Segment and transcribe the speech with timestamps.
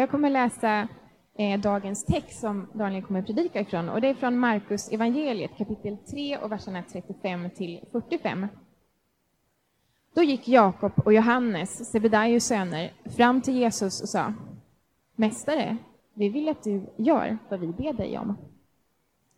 [0.00, 0.88] Jag kommer läsa
[1.34, 3.88] eh, dagens text som Daniel kommer predika ifrån.
[3.88, 8.46] Och det är från Markus evangeliet kapitel 3 och verserna 35 till 45.
[10.14, 14.32] Då gick Jakob och Johannes, Sebedaios söner, fram till Jesus och sa
[15.14, 15.76] Mästare,
[16.14, 18.38] vi vill att du gör vad vi ber dig om.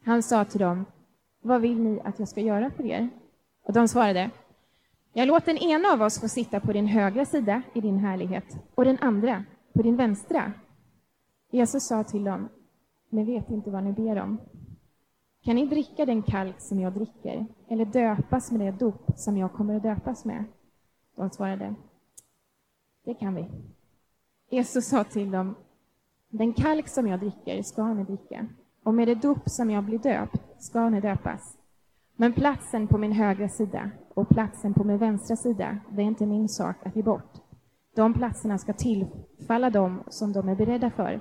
[0.04, 0.84] Han sa till dem
[1.40, 3.08] Vad vill ni att jag ska göra för er?
[3.62, 4.30] Och de svarade
[5.12, 8.56] Jag låt den ena av oss få sitta på din högra sida i din härlighet
[8.74, 10.52] och den andra på din vänstra.
[11.50, 12.48] Jesus sa till dem
[13.08, 14.38] Ni vet inte vad ni ber om.
[15.44, 19.52] Kan ni dricka den kalk som jag dricker eller döpas med det dop som jag
[19.52, 20.44] kommer att döpas med?
[21.16, 21.74] De svarade,
[23.04, 23.48] det kan vi.
[24.50, 25.54] Jesus sa till dem,
[26.28, 28.46] den kalk som jag dricker ska ni dricka,
[28.82, 31.58] och med det dop som jag blir döpt ska ni döpas.
[32.16, 36.26] Men platsen på min högra sida och platsen på min vänstra sida, det är inte
[36.26, 37.32] min sak att ge bort.
[37.94, 41.20] De platserna ska tillfalla dem som de är beredda för.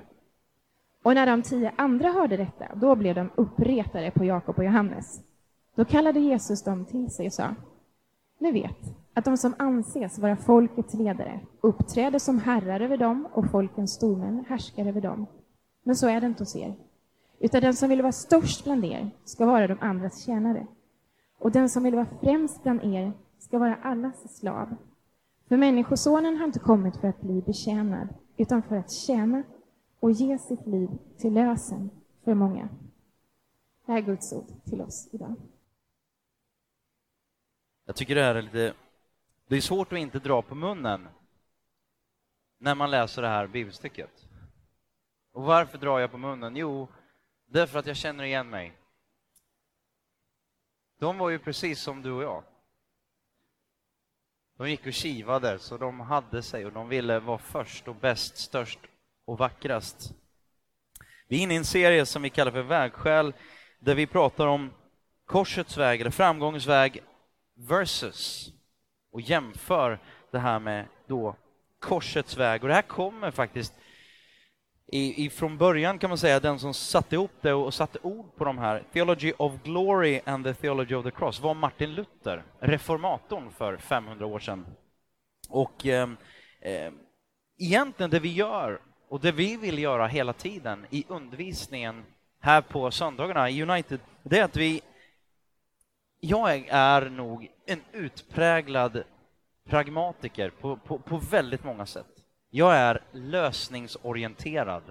[1.02, 5.20] Och när de tio andra hörde detta, då blev de uppretade på Jakob och Johannes.
[5.74, 7.54] Då kallade Jesus dem till sig och sa,
[8.38, 8.78] ni vet
[9.14, 14.44] att de som anses vara folkets ledare uppträder som herrar över dem och folkens stormän
[14.48, 15.26] härskar över dem.
[15.82, 16.74] Men så är det inte hos er.
[17.38, 20.66] Utan den som vill vara störst bland er ska vara de andras tjänare.
[21.38, 24.76] Och den som vill vara främst bland er ska vara allas slav.
[25.52, 29.42] För Människosonen har inte kommit för att bli betjänad, utan för att tjäna
[30.00, 31.90] och ge sitt liv till lösen
[32.24, 32.68] för många.
[33.86, 35.34] Det här är Guds ord till oss idag.
[37.84, 38.74] Jag tycker det här är lite...
[39.46, 41.08] Det är svårt att inte dra på munnen
[42.58, 44.28] när man läser det här bibelstycket.
[45.32, 46.56] Och varför drar jag på munnen?
[46.56, 46.88] Jo,
[47.46, 48.78] därför att jag känner igen mig.
[50.98, 52.42] De var ju precis som du och jag.
[54.62, 58.36] De gick och kivade, så de hade sig och de ville vara först och bäst,
[58.36, 58.78] störst
[59.24, 60.14] och vackrast.
[61.28, 63.34] Vi är inne i en serie som vi kallar för Vägskäl,
[63.78, 64.70] där vi pratar om
[65.26, 67.02] korsets väg, eller framgångens väg,
[67.54, 68.52] versus
[69.12, 69.98] och jämför
[70.30, 71.36] det här med då
[71.78, 72.62] korsets väg.
[72.62, 73.74] Och det här kommer faktiskt
[74.94, 78.36] i, i, från början kan man säga den som satte ihop det och satte ord
[78.36, 82.44] på de här, Theology of Glory and the Theology of the Cross, var Martin Luther,
[82.60, 84.66] reformatorn för 500 år sedan.
[85.48, 86.08] Och eh,
[86.60, 86.92] eh,
[87.58, 92.04] egentligen det vi gör och det vi vill göra hela tiden i undervisningen
[92.40, 94.82] här på söndagarna i United, det är att vi
[96.20, 99.02] jag är nog en utpräglad
[99.64, 102.11] pragmatiker på, på, på väldigt många sätt.
[102.54, 104.82] Jag är lösningsorienterad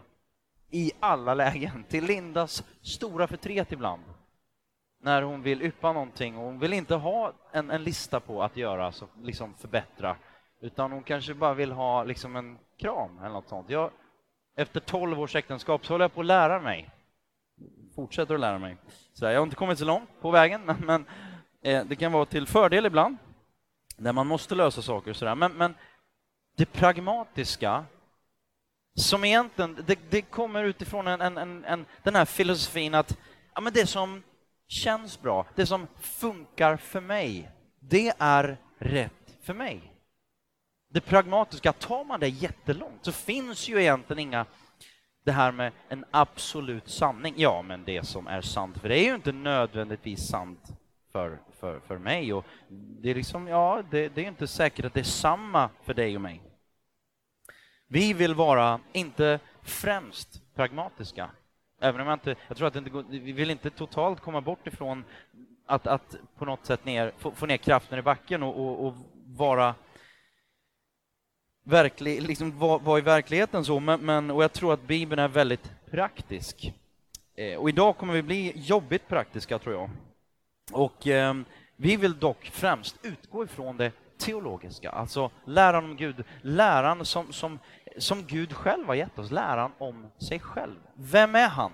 [0.70, 4.04] i alla lägen, till Lindas stora förtret ibland.
[5.02, 8.58] När hon vill yppa någonting och hon vill inte ha en, en lista på att
[8.58, 10.16] göra, så liksom förbättra,
[10.62, 13.70] utan hon kanske bara vill ha liksom en kram eller något sånt.
[13.70, 13.92] Jag,
[14.56, 16.90] efter 12 års äktenskap så håller jag på att lära mig
[17.96, 18.78] fortsätter att lära mig.
[19.14, 21.06] Så jag har inte kommit så långt på vägen, men, men
[21.62, 23.18] eh, det kan vara till fördel ibland,
[23.98, 25.36] när man måste lösa saker och sådär.
[25.36, 25.74] Men, men
[26.62, 27.86] det pragmatiska,
[28.96, 33.18] som egentligen, det, det kommer utifrån en, en, en, en, den här filosofin att
[33.56, 34.24] ja, men det som
[34.68, 39.94] känns bra, det som funkar för mig, det är rätt för mig.
[40.90, 44.46] Det pragmatiska, tar man det jättelångt så finns ju egentligen inga
[45.24, 47.34] det här med en absolut sanning.
[47.38, 50.72] Ja, men det som är sant för dig är ju inte nödvändigtvis sant
[51.12, 52.34] för, för, för mig.
[52.34, 55.94] Och det är liksom, ja, det, det är inte säkert att det är samma för
[55.94, 56.42] dig och mig.
[57.94, 61.30] Vi vill vara, inte främst pragmatiska.
[61.82, 64.42] Även om jag inte, jag tror att det inte går, vi vill inte totalt komma
[64.42, 65.04] bort ifrån
[65.66, 68.94] att, att på något sätt ner, få, få ner kraften i backen och, och, och
[69.26, 69.76] vara
[71.64, 75.28] verklig, liksom vara var i verkligheten så, men, men, och jag tror att Bibeln är
[75.28, 76.74] väldigt praktisk.
[77.36, 79.90] Eh, och idag kommer vi bli jobbigt praktiska, tror jag.
[80.72, 81.34] Och eh,
[81.76, 83.92] vi vill dock främst utgå ifrån det
[84.22, 87.60] teologiska, alltså läran om Gud, läran som, som,
[87.98, 90.80] som Gud själv har gett oss, läran om sig själv.
[90.94, 91.72] Vem är han?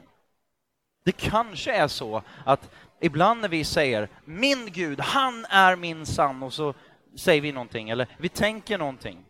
[1.04, 6.44] Det kanske är så att ibland när vi säger min Gud, han är min sann,
[6.44, 6.74] och så
[7.16, 9.26] säger vi någonting, eller vi tänker någonting,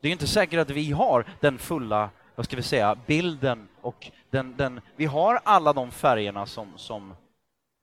[0.00, 4.10] det är inte säkert att vi har den fulla, vad ska vi säga, bilden och
[4.30, 7.14] den, den vi har alla de färgerna som, som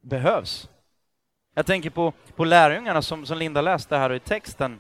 [0.01, 0.69] behövs.
[1.53, 4.79] Jag tänker på, på lärjungarna som, som Linda läste här i texten.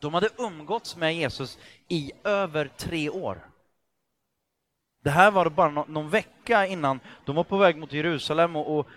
[0.00, 1.58] De hade umgåtts med Jesus
[1.88, 3.46] i över tre år.
[5.02, 8.88] Det här var bara någon, vecka innan de var på väg mot Jerusalem och, och,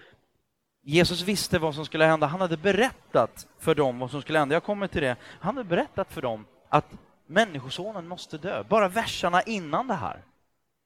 [0.86, 2.28] Jesus visste vad som skulle hända.
[2.28, 4.56] Han hade berättat för dem vad som skulle hända.
[4.56, 5.16] Jag kommer till det.
[5.40, 6.86] Han hade berättat för dem att
[7.28, 8.64] Människosonen måste dö.
[8.64, 10.24] Bara verserna innan det här.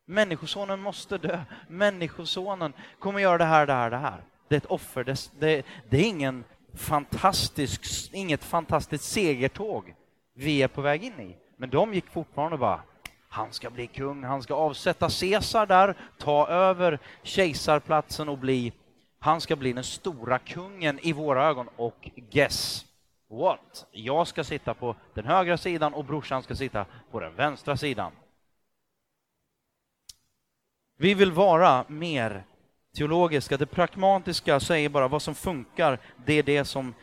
[0.05, 1.43] Människosonen måste dö.
[1.67, 4.23] Människosonen kommer göra det här, det här, det här.
[4.47, 5.03] Det är ett offer.
[5.03, 6.43] Det, det, det är ingen
[6.73, 9.95] fantastisk, inget fantastiskt segertåg
[10.37, 11.35] vi är på väg in i.
[11.55, 12.81] Men de gick fortfarande bara,
[13.29, 18.73] han ska bli kung, han ska avsätta Caesar där, ta över kejsarplatsen och bli,
[19.19, 22.85] han ska bli den stora kungen i våra ögon och guess
[23.29, 23.85] what?
[23.91, 28.11] Jag ska sitta på den högra sidan och brorsan ska sitta på den vänstra sidan.
[30.97, 32.43] Vi vill vara mer
[32.95, 33.57] teologiska.
[33.57, 36.93] Det pragmatiska säger bara vad som funkar, det är det som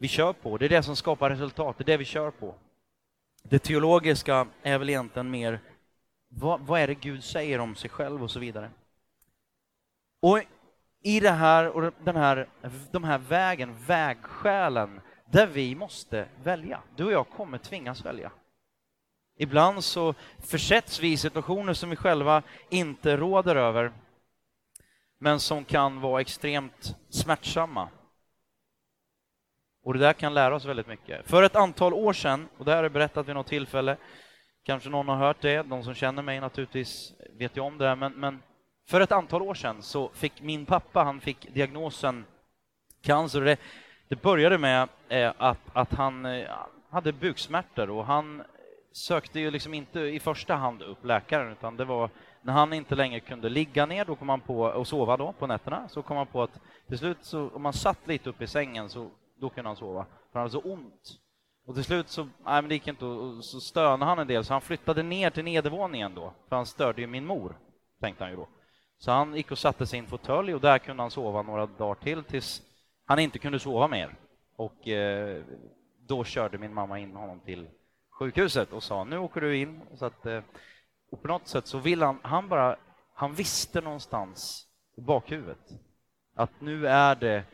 [0.00, 0.58] vi kör på.
[0.58, 2.54] Det är det som skapar resultat, det är det vi kör på.
[3.42, 5.60] Det teologiska är väl egentligen mer
[6.28, 8.70] vad, vad är det Gud säger om sig själv och så vidare.
[10.20, 10.42] Och
[11.02, 12.48] i det här och den här,
[12.90, 15.00] de här vägen, vägskälen,
[15.30, 16.82] där vi måste välja.
[16.96, 18.30] Du och jag kommer tvingas välja.
[19.36, 23.92] Ibland så försätts vi i situationer som vi själva inte råder över,
[25.18, 27.88] men som kan vara extremt smärtsamma.
[29.84, 31.30] Och det där kan lära oss väldigt mycket.
[31.30, 33.96] För ett antal år sedan, och det här har jag berättat vid något tillfälle,
[34.64, 37.96] kanske någon har hört det, de som känner mig naturligtvis vet ju om det här,
[37.96, 38.42] men, men
[38.88, 42.24] för ett antal år sedan så fick min pappa, han fick diagnosen
[43.02, 43.40] cancer.
[43.40, 43.56] Det,
[44.08, 46.48] det började med eh, att, att han eh,
[46.90, 48.42] hade buksmärtor och han
[48.92, 52.10] sökte ju liksom inte i första hand upp läkaren, utan det var
[52.42, 55.46] när han inte längre kunde ligga ner då kom han på, och sova då på
[55.46, 58.46] nätterna, så kom han på att till slut, så, om man satt lite upp i
[58.46, 59.10] sängen, så
[59.40, 61.18] då kunde han sova, för han hade så ont.
[61.66, 64.44] Och till slut så, nej, men det gick inte, och så stönade han en del,
[64.44, 67.58] så han flyttade ner till nedervåningen då, för han störde ju min mor,
[68.00, 68.48] tänkte han ju då.
[68.98, 71.66] Så han gick och satte sig i en fåtölj och där kunde han sova några
[71.66, 72.62] dagar till tills
[73.04, 74.14] han inte kunde sova mer.
[74.56, 75.44] Och eh,
[75.98, 77.68] då körde min mamma in honom till
[78.18, 79.80] sjukhuset och sa nu åker du in.
[79.94, 80.42] Så att, eh,
[81.10, 82.76] och på något sätt så vill han, han bara,
[83.14, 84.66] han visste någonstans
[84.96, 85.72] i bakhuvudet
[86.34, 87.44] att nu är det,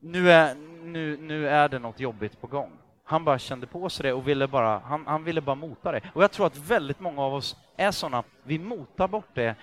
[0.00, 2.70] nu är, nu, nu är det något jobbigt på gång.
[3.04, 6.02] Han bara kände på sig det och ville bara, han, han ville bara mota det.
[6.14, 9.54] Och jag tror att väldigt många av oss är sådana, vi motar bort det,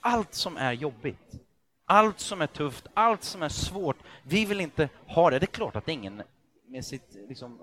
[0.00, 1.40] allt som är jobbigt.
[1.86, 5.38] Allt som är tufft, allt som är svårt, vi vill inte ha det.
[5.38, 6.22] Det är klart att ingen
[6.66, 7.60] med sitt liksom,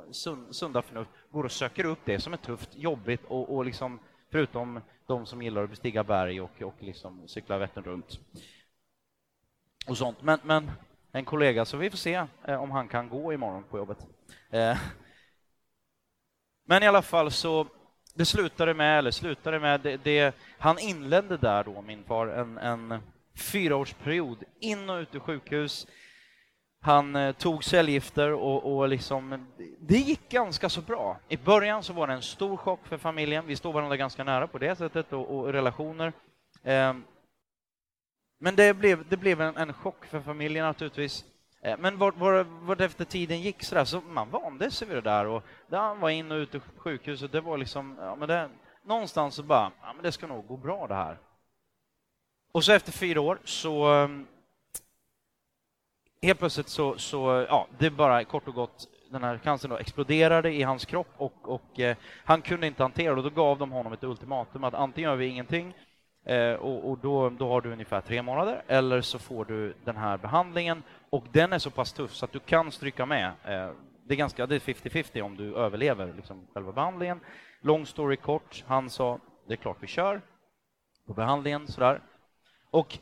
[0.51, 3.99] sunda förnuft går och söker upp det som är tufft, jobbigt och, och liksom,
[4.31, 8.19] förutom de som gillar att bestiga berg och, och liksom cykla Vättern runt.
[9.87, 10.21] Och sånt.
[10.21, 10.71] Men, men
[11.11, 13.97] en kollega, så vi får se eh, om han kan gå imorgon på jobbet.
[14.49, 14.77] Eh.
[16.65, 17.67] Men i alla fall så,
[18.13, 22.57] det slutade med, eller slutade med, det, det han inledde där då, min far, en,
[22.57, 22.99] en
[23.35, 25.87] fyraårsperiod in och ut ur sjukhus.
[26.83, 29.47] Han eh, tog cellgifter och, och liksom,
[29.79, 31.17] det gick ganska så bra.
[31.27, 33.47] I början så var det en stor chock för familjen.
[33.47, 36.13] Vi stod varandra ganska nära på det sättet och, och relationer.
[36.63, 36.93] Eh,
[38.43, 41.25] men det blev, det blev en, en chock för familjen naturligtvis.
[41.61, 44.97] Eh, men vart, vart, vart efter tiden gick så där, så man vande sig vid
[44.97, 48.15] det där och där han var in och ut ur sjukhuset, det var liksom, ja
[48.15, 48.49] men det,
[48.83, 51.17] någonstans så bara, ja men det ska nog gå bra det här.
[52.51, 54.27] Och så efter fyra år så ehm,
[56.21, 60.53] helt plötsligt så, så ja, det bara kort och gott den här cancern då exploderade
[60.53, 63.21] i hans kropp och, och eh, han kunde inte hantera det.
[63.21, 65.73] Då gav de honom ett ultimatum att antingen gör vi ingenting
[66.25, 69.97] eh, och, och, då, då har du ungefär tre månader eller så får du den
[69.97, 73.25] här behandlingen och den är så pass tuff så att du kan stryka med.
[73.25, 73.71] Eh,
[74.03, 77.19] det är ganska, det är 50-50 om du överlever liksom, själva behandlingen.
[77.61, 80.21] Long story kort, han sa det är klart vi kör
[81.07, 82.01] på behandlingen sådär.
[82.71, 82.99] Och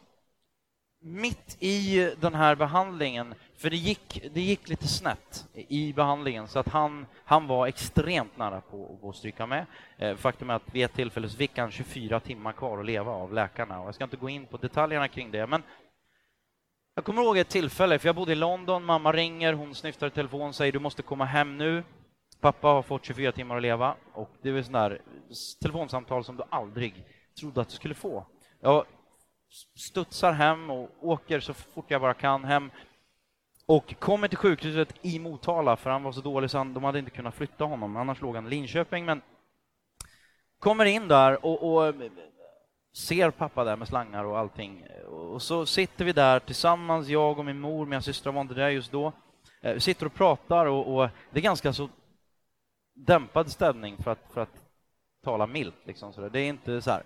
[1.00, 6.60] mitt i den här behandlingen, för det gick, det gick lite snett i behandlingen, så
[6.60, 9.65] att han, han var extremt nära på att stryka med.
[9.98, 13.12] Eh, faktum är att vid ett tillfälle så fick han 24 timmar kvar att leva
[13.12, 13.79] av läkarna.
[13.79, 15.63] Och jag ska inte gå in på detaljerna kring det, men
[16.96, 20.12] jag kommer ihåg ett tillfälle, för jag bodde i London, mamma ringer, hon snyftar i
[20.12, 21.84] telefon och säger du måste komma hem nu.
[22.39, 25.01] Pappa har fått 24 timmar att leva och det är sån där
[25.62, 27.06] telefonsamtal som du aldrig
[27.39, 28.25] trodde att du skulle få.
[28.62, 28.86] Jag
[29.75, 32.72] studsar hem och åker så fort jag bara kan hem
[33.65, 37.00] och kommer till sjukhuset i Motala, för han var så dålig så han, de hade
[37.00, 39.06] inte kunnat flytta honom, annars låg han i Linköping.
[39.06, 39.22] Men
[40.60, 41.94] kommer in där och, och
[42.94, 44.84] ser pappa där med slangar och allting.
[45.08, 48.70] Och så sitter vi där tillsammans, jag och min mor, mina systrar var inte där
[48.70, 49.13] just då.
[49.62, 51.89] Eh, vi sitter och pratar och, och det är ganska så
[52.94, 54.63] dämpad stämning för att, för att
[55.24, 55.75] tala milt.
[55.84, 57.03] Liksom, så Det är inte så här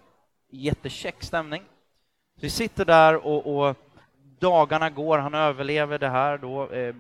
[0.49, 1.63] jättekäck stämning.
[2.35, 3.77] Vi sitter där och, och,
[4.39, 6.95] dagarna går, han överlever det här då eh,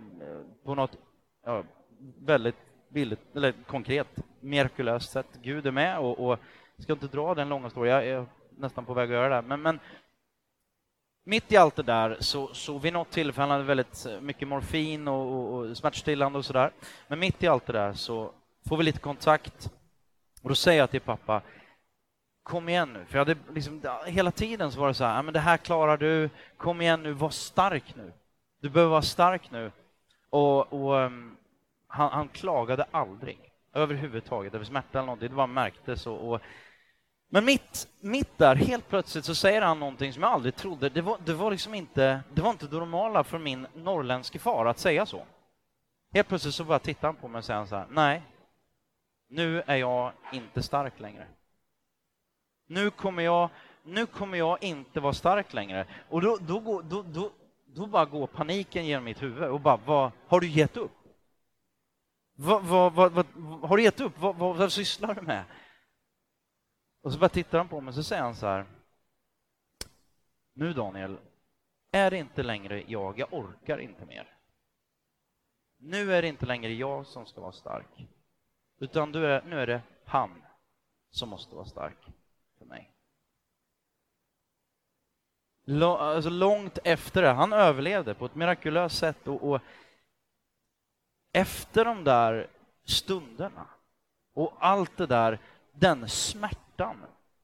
[0.63, 0.97] på något
[1.45, 1.63] ja,
[2.19, 2.55] väldigt
[2.89, 4.07] billigt, eller konkret,
[4.39, 5.27] mirakulöst sätt.
[5.41, 6.39] Gud är med och, och
[6.75, 7.91] jag ska inte dra den långa storyn.
[7.91, 8.25] Jag, är
[8.57, 9.47] nästan på väg att göra det.
[9.47, 9.79] Men, men
[11.23, 15.33] mitt i allt det där så, så vid något tillfälle hade väldigt mycket morfin och,
[15.33, 16.71] och, och smärtstillande och sådär.
[17.07, 18.31] Men mitt i allt det där så
[18.67, 19.69] får vi lite kontakt
[20.41, 21.41] och då säger jag till pappa
[22.43, 23.05] kom igen nu.
[23.05, 25.97] För jag hade liksom, hela tiden så var det så här, men det här klarar
[25.97, 28.13] du, kom igen nu, var stark nu.
[28.61, 29.71] Du behöver vara stark nu.
[30.29, 31.37] Och, och um,
[31.87, 33.39] han, han, klagade aldrig
[33.73, 36.07] överhuvudtaget över smärta eller någonting, det bara märktes.
[36.07, 36.41] Och, och,
[37.29, 41.01] men mitt, mitt där, helt plötsligt så säger han någonting som jag aldrig trodde, det
[41.01, 45.05] var, det var liksom inte, det var inte normala för min norrländske far att säga
[45.05, 45.25] så.
[46.13, 48.21] Helt plötsligt så bara tittar han på mig och säger så här, nej,
[49.29, 51.27] nu är jag inte stark längre.
[52.73, 53.49] Nu kommer jag,
[53.83, 55.87] nu kommer jag inte vara stark längre.
[56.09, 57.31] Och då, då, går, då, då,
[57.65, 60.91] då bara går paniken genom mitt huvud och bara, vad, har du gett upp?
[62.35, 63.25] Vad, vad, vad, vad,
[63.69, 64.19] har du gett upp?
[64.19, 65.43] Vad, vad, vad sysslar du med?
[67.01, 68.65] Och så bara tittar han på mig och så säger han så här.
[70.53, 71.17] Nu Daniel,
[71.91, 74.37] är det inte längre jag, jag orkar inte mer.
[75.77, 78.07] Nu är det inte längre jag som ska vara stark,
[78.79, 80.43] utan är, nu är det han
[81.09, 81.97] som måste vara stark
[82.57, 82.91] för mig
[85.99, 89.61] alltså långt efter det, han överlevde på ett mirakulöst sätt och, och
[91.33, 92.47] efter de där
[92.85, 93.65] stunderna
[94.33, 95.39] och allt det där,
[95.71, 96.95] den smärtan.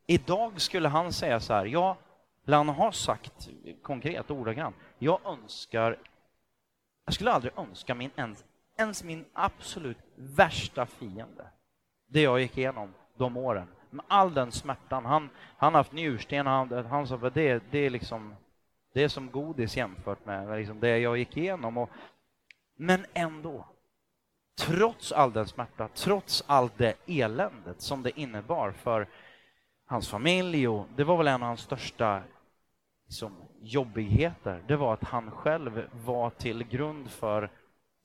[0.05, 1.97] Idag skulle han säga så här, ja,
[2.45, 3.49] han har sagt
[3.81, 5.97] konkret ordagrant, jag önskar,
[7.05, 8.45] jag skulle aldrig önska min ens,
[8.77, 11.47] ens min absolut värsta fiende,
[12.07, 15.05] det jag gick igenom de åren, med all den smärtan.
[15.05, 18.35] Han, han har haft njursten, han, han sa att det, det är liksom,
[18.93, 21.77] det är som godis jämfört med liksom det jag gick igenom.
[21.77, 21.89] Och,
[22.75, 23.65] men ändå,
[24.59, 29.07] trots all den smärta, trots allt det eländet som det innebar för
[29.85, 32.23] hans familj och det var väl en av hans största
[33.05, 33.31] liksom,
[33.61, 37.49] jobbigheter, det var att han själv var till grund för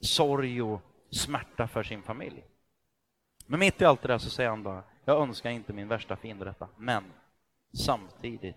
[0.00, 2.44] sorg och smärta för sin familj.
[3.46, 6.16] Men mitt i allt det där så säger han bara, jag önskar inte min värsta
[6.16, 7.04] fiende detta, men
[7.72, 8.56] samtidigt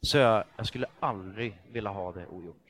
[0.00, 2.64] så jag, jag skulle aldrig vilja ha det ogjort.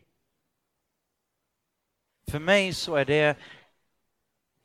[2.30, 3.38] För mig så är det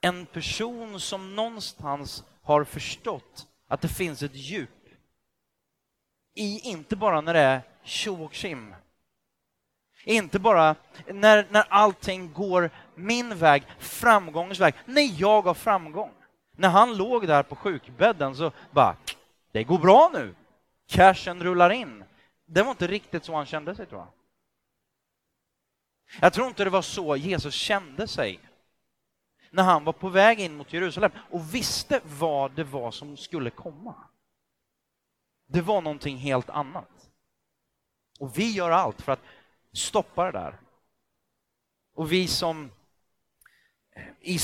[0.01, 4.69] en person som någonstans har förstått att det finns ett djup
[6.33, 8.75] i, inte bara när det är tjo och tjim,
[10.03, 10.75] inte bara
[11.07, 16.11] när, när allting går min väg, framgångens väg, när jag har framgång.
[16.59, 18.97] När han låg där på sjukbädden så bara,
[19.51, 20.35] det går bra nu.
[20.87, 22.03] Cashen rullar in.
[22.45, 24.07] Det var inte riktigt så han kände sig, tror jag.
[26.21, 28.39] Jag tror inte det var så Jesus kände sig
[29.49, 33.49] när han var på väg in mot Jerusalem och visste vad det var som skulle
[33.49, 33.95] komma.
[35.47, 37.09] Det var någonting helt annat.
[38.19, 39.23] Och vi gör allt för att
[39.73, 40.59] stoppa det där.
[41.95, 42.71] Och vi som
[44.21, 44.37] i,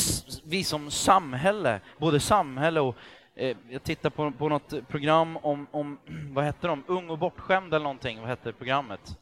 [0.44, 2.96] vi som samhälle, både samhälle och
[3.36, 6.00] eh, jag tittar på, på något program om, om,
[6.34, 9.18] vad hette de, Ung och bortskämd eller någonting, vad hette programmet?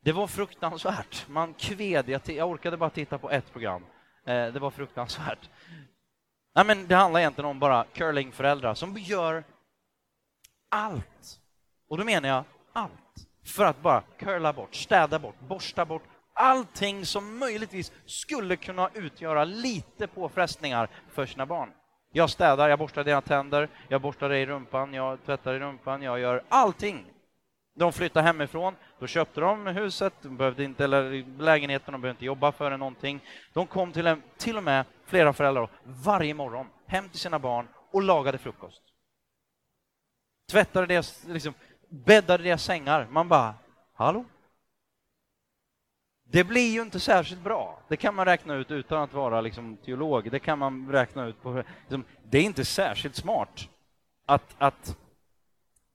[0.00, 1.28] Det var fruktansvärt.
[1.28, 3.82] Man kved, jag, jag orkade bara titta på ett program.
[4.26, 5.50] Eh, det var fruktansvärt.
[6.54, 9.44] Nej, men det handlar egentligen om bara curlingföräldrar som gör
[10.68, 11.40] allt,
[11.88, 16.02] och då menar jag allt, för att bara curla bort, städa bort, borsta bort
[16.44, 21.70] allting som möjligtvis skulle kunna utgöra lite påfrestningar för sina barn.
[22.12, 26.02] Jag städar, jag borstar dina tänder, jag borstar dig i rumpan, jag tvättar i rumpan,
[26.02, 27.06] jag gör allting.
[27.76, 32.24] De flyttade hemifrån, då köpte de huset, de behövde inte, eller lägenheten, de behövde inte
[32.24, 33.20] jobba för det någonting.
[33.52, 37.68] De kom till, en, till och med flera föräldrar varje morgon hem till sina barn
[37.92, 38.82] och lagade frukost.
[40.50, 41.54] Tvättade deras, liksom,
[41.88, 43.06] bäddade deras sängar.
[43.10, 43.54] Man bara,
[43.94, 44.24] hallå?
[46.24, 47.80] Det blir ju inte särskilt bra.
[47.88, 50.30] Det kan man räkna ut utan att vara liksom, teolog.
[50.30, 51.62] Det kan man räkna ut på...
[51.80, 53.68] Liksom, det är inte särskilt smart
[54.26, 54.96] att, att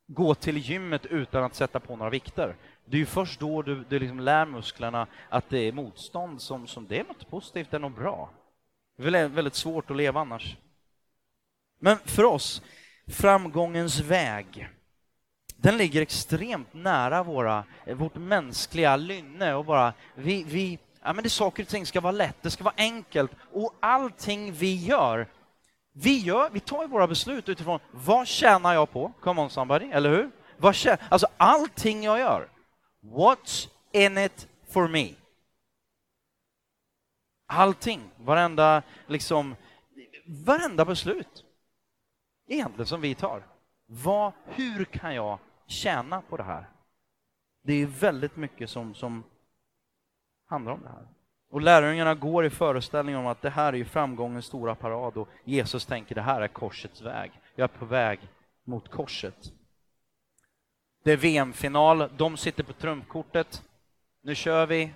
[0.07, 2.55] gå till gymmet utan att sätta på några vikter.
[2.86, 6.67] Det är ju först då du, du liksom lär musklerna att det är motstånd som,
[6.67, 8.29] som det är något positivt, det är något bra.
[8.98, 10.57] Det är väldigt svårt att leva annars.
[11.79, 12.62] Men för oss,
[13.07, 14.69] framgångens väg
[15.61, 17.63] den ligger extremt nära våra,
[17.95, 22.11] vårt mänskliga lynne och bara vi, vi ja, men det saker och ting ska vara
[22.11, 25.27] lätt, det ska vara enkelt och allting vi gör
[26.01, 29.11] vi, gör, vi tar våra beslut utifrån vad tjänar jag på?
[29.21, 30.31] Come on somebody, eller hur?
[30.57, 32.49] Vad tjänar, alltså allting jag gör,
[33.03, 35.13] what's in it for me?
[37.47, 39.55] Allting, varenda, liksom,
[40.25, 41.43] varenda beslut
[42.47, 43.43] egentligen som vi tar.
[43.85, 45.39] Vad, hur kan jag
[45.69, 46.69] tjäna på det här?
[47.61, 49.23] Det är väldigt mycket som, som
[50.45, 51.07] handlar om det här.
[51.49, 55.29] Och lärjungarna går i föreställning om att det här är ju framgångens stora parad och
[55.43, 57.31] Jesus tänker det här är korsets väg.
[57.55, 58.19] Jag är på väg
[58.63, 59.53] mot korset.
[61.03, 63.63] Det är VM-final, de sitter på trumkortet.
[64.21, 64.93] Nu kör vi.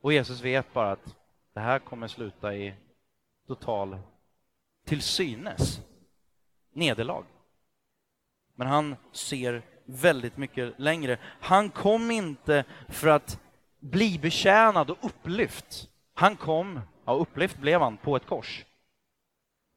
[0.00, 1.16] Och Jesus vet bara att
[1.52, 2.74] det här kommer sluta i
[3.46, 3.98] total,
[4.84, 5.80] till synes,
[6.72, 7.24] nederlag.
[8.54, 11.18] Men han ser väldigt mycket längre.
[11.40, 13.40] Han kom inte för att
[13.80, 15.88] bli betjänad och upplyft.
[16.14, 18.64] Han kom, ja upplyft blev han, på ett kors.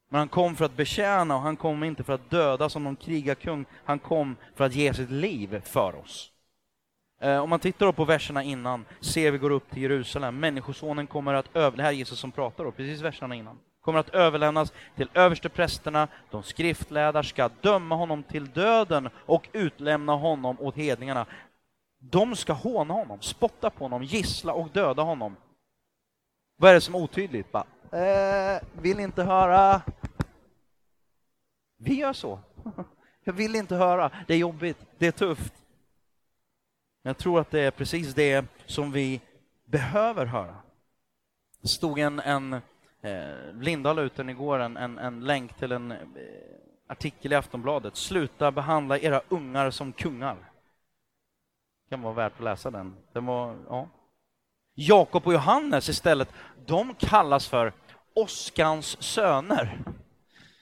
[0.10, 2.96] Men han kom för att betjäna och han kom inte för att döda som någon
[2.96, 3.66] krigarkung.
[3.84, 6.32] Han kom för att ge sitt liv för oss.
[7.22, 10.40] Eh, om man tittar på verserna innan, ser vi går upp till Jerusalem.
[10.40, 11.78] Människosonen kommer att över...
[11.78, 13.60] Det här är Jesus som pratar då, precis verserna innan.
[13.82, 20.58] Kommer att överlämnas till översteprästerna, de skriftlärda ska döma honom till döden och utlämna honom
[20.60, 21.26] åt hedningarna.
[22.00, 25.36] De ska håna honom, spotta på honom, gissla och döda honom.
[26.58, 27.52] Vad är det som är otydligt?
[27.52, 29.82] Bara, eh, vill inte höra.
[31.78, 32.40] Vi gör så.
[33.24, 34.12] Jag vill inte höra.
[34.28, 35.54] Det är jobbigt, det är tufft.
[37.02, 39.22] Jag tror att det är precis det som vi
[39.66, 40.56] behöver höra.
[41.62, 42.62] Det stod en, en
[43.02, 45.98] eh, la ut den igår, en, en, en, länk till en eh,
[46.88, 47.96] artikel i Aftonbladet.
[47.96, 50.36] Sluta behandla era ungar som kungar.
[51.84, 52.96] Det kan vara värt att läsa den.
[53.14, 53.88] den var, ja.
[54.76, 56.30] Jakob och Johannes istället,
[56.66, 57.74] de kallas för
[58.14, 59.80] Oskans söner.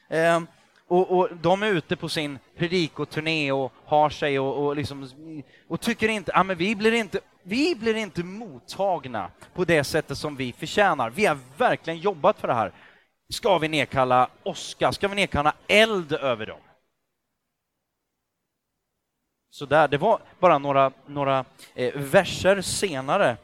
[0.08, 0.41] Eh,
[0.88, 5.10] och, och, de är ute på sin predikoturné och har sig och, och, liksom,
[5.67, 10.17] och tycker inte, ja, men vi blir inte, vi blir inte mottagna på det sättet
[10.17, 11.10] som vi förtjänar.
[11.10, 12.72] Vi har verkligen jobbat för det här.
[13.34, 14.91] Ska vi nedkalla åska?
[14.91, 16.60] Ska vi nedkalla eld över dem?
[19.50, 23.38] Så där, det var bara några, några eh, verser senare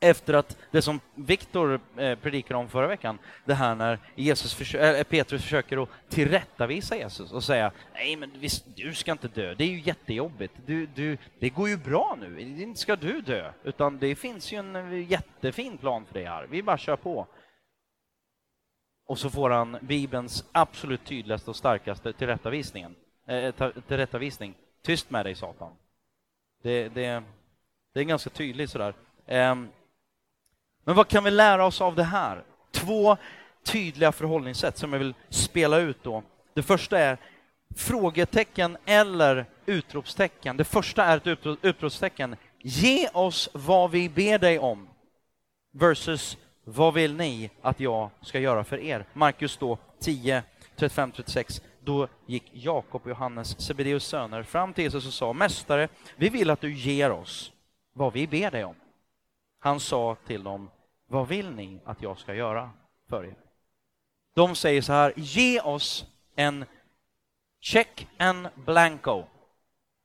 [0.00, 4.78] efter att det som Viktor eh, predikade om förra veckan, det här när Jesus försö
[4.78, 9.54] äh, Petrus försöker att tillrättavisa Jesus och säga nej men visst, du ska inte dö,
[9.54, 13.52] det är ju jättejobbigt, du, du, det går ju bra nu, inte ska du dö,
[13.64, 17.26] utan det finns ju en eh, jättefin plan för dig här, vi bara kör på.
[19.06, 22.94] Och så får han Bibelns absolut tydligaste och starkaste tillrättavisningen,
[23.26, 23.54] äh,
[23.88, 24.54] tillrättavisning.
[24.82, 25.72] Tyst med dig Satan.
[26.62, 27.22] Det, det,
[27.92, 28.94] det är ganska tydligt sådär.
[29.26, 29.68] Um,
[30.84, 32.42] men vad kan vi lära oss av det här?
[32.72, 33.16] Två
[33.64, 36.22] tydliga förhållningssätt som jag vill spela ut då.
[36.54, 37.18] Det första är
[37.76, 40.56] frågetecken eller utropstecken.
[40.56, 42.36] Det första är ett utropstecken.
[42.58, 44.88] Ge oss vad vi ber dig om.
[45.72, 49.04] Versus vad vill ni att jag ska göra för er?
[49.12, 50.42] Markus då 10,
[50.76, 51.62] 35-36.
[51.84, 56.50] Då gick Jakob och Johannes, Sebedeus söner, fram till Jesus och sa Mästare, vi vill
[56.50, 57.52] att du ger oss
[57.92, 58.74] vad vi ber dig om.
[59.62, 60.70] Han sa till dem,
[61.06, 62.70] vad vill ni att jag ska göra
[63.08, 63.36] för er?
[64.34, 66.64] De säger så här, ge oss en
[67.60, 69.24] check en blanco.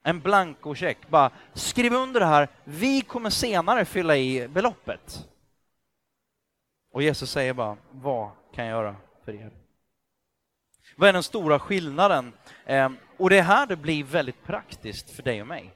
[0.03, 1.09] En blankocheck.
[1.09, 5.27] Bara skriv under det här, vi kommer senare fylla i beloppet.
[6.91, 9.51] Och Jesus säger bara, vad kan jag göra för er?
[10.95, 12.33] Vad är den stora skillnaden?
[12.65, 15.74] Ehm, och det är här det blir väldigt praktiskt för dig och mig.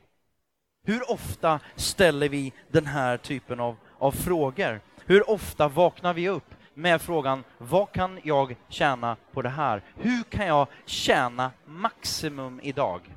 [0.84, 4.82] Hur ofta ställer vi den här typen av, av frågor?
[5.06, 9.82] Hur ofta vaknar vi upp med frågan, vad kan jag tjäna på det här?
[9.96, 13.16] Hur kan jag tjäna maximum idag?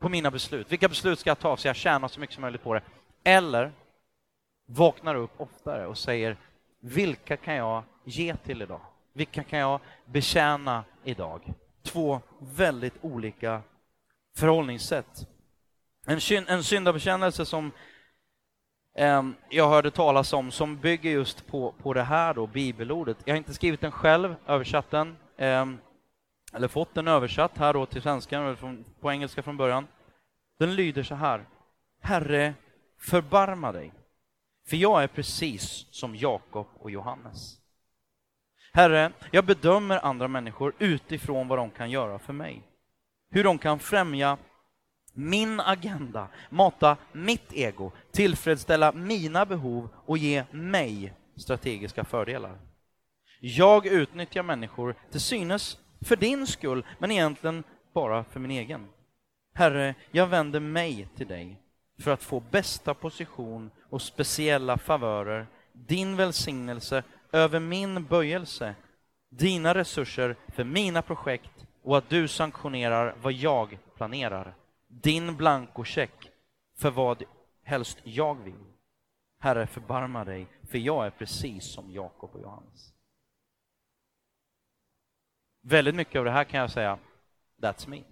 [0.00, 0.72] På mina beslut.
[0.72, 2.82] Vilka beslut ska jag ta så jag tjänar så mycket som möjligt på det?
[3.24, 3.72] Eller
[4.66, 6.36] vaknar upp oftare och säger,
[6.80, 8.80] vilka kan jag ge till idag?
[9.12, 11.52] Vilka kan jag betjäna idag?
[11.82, 13.62] Två väldigt olika
[14.36, 15.26] förhållningssätt.
[16.06, 17.72] En, en syndabekännelse som
[18.96, 23.16] eh, jag hörde talas om som bygger just på, på det här då, bibelordet.
[23.24, 25.66] Jag har inte skrivit den själv, översatt den, eh,
[26.52, 28.56] eller fått den översatt här då till svenska,
[29.00, 29.86] på engelska från början.
[30.58, 31.44] Den lyder så här.
[32.00, 32.54] Herre,
[32.98, 33.92] förbarma dig,
[34.68, 37.58] för jag är precis som Jakob och Johannes.
[38.72, 42.62] Herre, jag bedömer andra människor utifrån vad de kan göra för mig
[43.34, 44.38] hur de kan främja
[45.12, 52.58] min agenda, mata mitt ego, tillfredsställa mina behov och ge mig strategiska fördelar.
[53.40, 58.86] Jag utnyttjar människor till synes för din skull, men egentligen bara för min egen.
[59.54, 61.60] Herre, jag vänder mig till dig
[62.00, 68.74] för att få bästa position och speciella favörer, din välsignelse över min böjelse,
[69.30, 74.54] dina resurser för mina projekt och att du sanktionerar vad jag planerar.
[74.86, 76.30] Din blankocheck
[76.76, 77.22] för vad
[77.62, 78.64] helst jag vill.
[79.38, 82.92] Herre, förbarma dig, för jag är precis som Jakob och Johannes.
[85.60, 86.98] Väldigt mycket av det här kan jag säga,
[87.62, 88.02] that's me.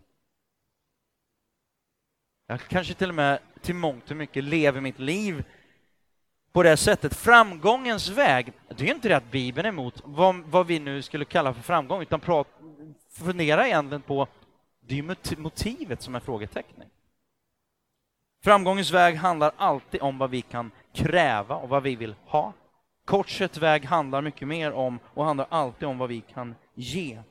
[2.47, 5.45] Jag kanske till och med till mångt och mycket lever mitt liv
[6.53, 7.17] på det sättet.
[7.17, 11.25] Framgångens väg, det är inte det att Bibeln är emot vad, vad vi nu skulle
[11.25, 12.49] kalla för framgång, utan prat,
[13.11, 14.27] fundera egentligen på,
[14.87, 16.89] det är motivet som är frågetecknet.
[18.45, 22.53] Framgångens väg handlar alltid om vad vi kan kräva och vad vi vill ha.
[23.05, 27.23] Korsets väg handlar mycket mer om och handlar alltid om vad vi kan ge.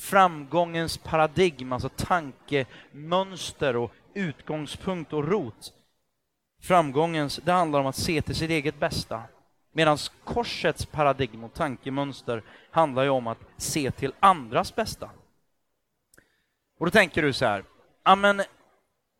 [0.00, 5.72] Framgångens paradigm, alltså tankemönster och utgångspunkt och rot.
[6.66, 9.22] Framgångens, det handlar om att se till sitt eget bästa.
[9.72, 15.10] Medan korsets paradigm och tankemönster handlar ju om att se till andras bästa.
[16.78, 17.64] Och då tänker du så här,
[18.02, 18.42] amen,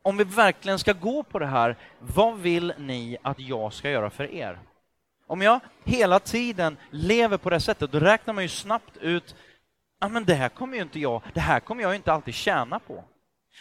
[0.02, 4.10] om vi verkligen ska gå på det här, vad vill ni att jag ska göra
[4.10, 4.58] för er?
[5.26, 9.36] Om jag hela tiden lever på det sättet, då räknar man ju snabbt ut,
[10.00, 12.78] ja men det här kommer ju inte jag, det här kommer jag inte alltid tjäna
[12.78, 13.04] på.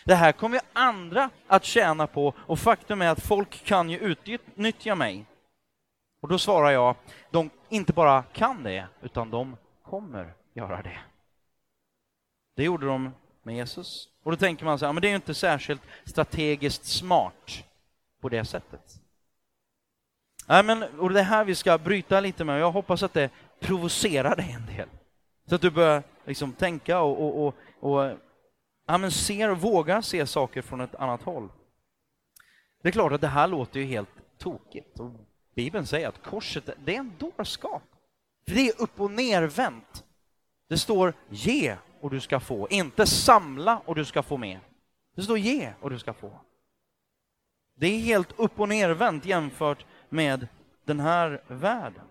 [0.03, 3.97] Det här kommer ju andra att tjäna på och faktum är att folk kan ju
[3.97, 5.25] utnyttja mig.
[6.21, 6.95] Och då svarar jag,
[7.31, 10.99] de inte bara kan det, utan de kommer göra det.
[12.55, 13.11] Det gjorde de
[13.43, 14.09] med Jesus.
[14.23, 17.63] Och då tänker man så här, men det är ju inte särskilt strategiskt smart
[18.21, 19.01] på det sättet.
[20.47, 23.29] Nej, men, och det är här vi ska bryta lite med, jag hoppas att det
[23.59, 24.89] provocerar dig en del.
[25.49, 28.17] Så att du börjar liksom tänka och, och, och, och
[28.85, 31.49] ja, men ser och vågar se saker från ett annat håll.
[32.81, 34.99] Det är klart att det här låter ju helt tokigt.
[34.99, 35.11] Och
[35.55, 37.83] Bibeln säger att korset, det är en dårskap.
[38.47, 40.03] För det är upp och nervänt.
[40.67, 44.59] Det står ge och du ska få, inte samla och du ska få med.
[45.15, 46.39] Det står ge och du ska få.
[47.75, 50.47] Det är helt upp och nervänt jämfört med
[50.85, 52.05] den här världen.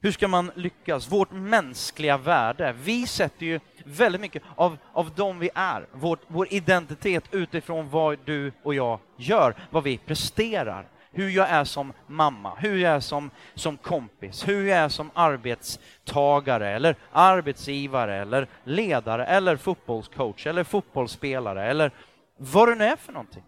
[0.00, 1.12] Hur ska man lyckas?
[1.12, 2.74] Vårt mänskliga värde.
[2.82, 8.18] Vi sätter ju väldigt mycket av, av dem vi är, vår, vår identitet utifrån vad
[8.24, 13.00] du och jag gör, vad vi presterar hur jag är som mamma, hur jag är
[13.00, 20.64] som, som kompis, hur jag är som arbetstagare eller arbetsgivare eller ledare eller fotbollscoach eller
[20.64, 21.92] fotbollsspelare eller
[22.36, 23.44] vad det nu är för någonting.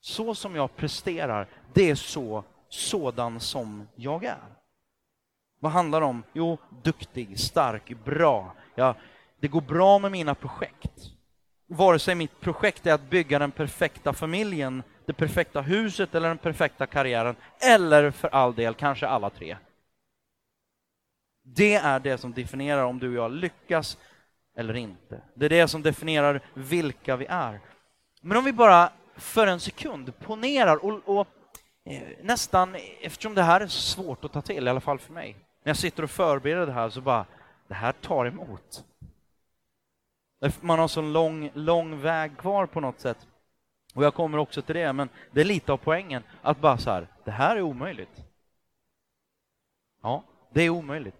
[0.00, 4.56] Så som jag presterar, det är så sådan som jag är.
[5.60, 6.22] Vad handlar det om?
[6.32, 8.54] Jo, duktig, stark, bra.
[8.74, 8.94] Ja,
[9.40, 11.12] det går bra med mina projekt
[11.76, 16.38] vare sig mitt projekt är att bygga den perfekta familjen, det perfekta huset eller den
[16.38, 19.56] perfekta karriären, eller för all del kanske alla tre.
[21.44, 23.98] Det är det som definierar om du och jag lyckas
[24.56, 25.22] eller inte.
[25.34, 27.60] Det är det som definierar vilka vi är.
[28.20, 31.28] Men om vi bara för en sekund ponerar och, och
[31.84, 35.36] Eh, nästan, eftersom det här är svårt att ta till, i alla fall för mig,
[35.62, 37.26] när jag sitter och förbereder det här så bara,
[37.68, 38.84] det här tar emot.
[40.44, 43.26] Eh, man har så lång, lång väg kvar på något sätt.
[43.94, 46.90] Och jag kommer också till det, men det är lite av poängen att bara så
[46.90, 48.24] här, det här är omöjligt.
[50.02, 51.16] Ja, det är omöjligt.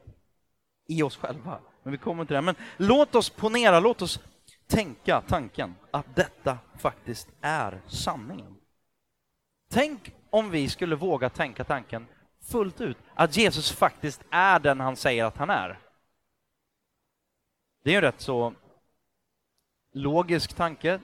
[0.87, 1.59] I oss själva.
[1.83, 2.43] Men vi kommer till det.
[2.43, 4.21] Men låt oss ponera, låt oss
[4.67, 8.57] tänka tanken att detta faktiskt är sanningen.
[9.71, 12.07] Tänk om vi skulle våga tänka tanken
[12.45, 15.79] fullt ut, att Jesus faktiskt är den han säger att han är.
[17.85, 18.55] Det är ju rätt så
[19.93, 21.01] logisk tanke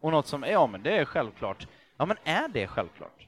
[0.00, 1.66] och något som, ja men det är självklart.
[1.96, 3.26] Ja men är det självklart?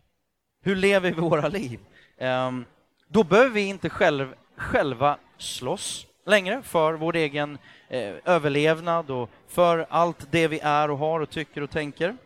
[0.63, 1.81] Hur lever vi våra liv?
[2.19, 2.65] Um,
[3.09, 7.59] då behöver vi inte själv, själva slåss längre för vår egen
[7.89, 12.17] eh, överlevnad och för allt det vi är och har och tycker och tänker.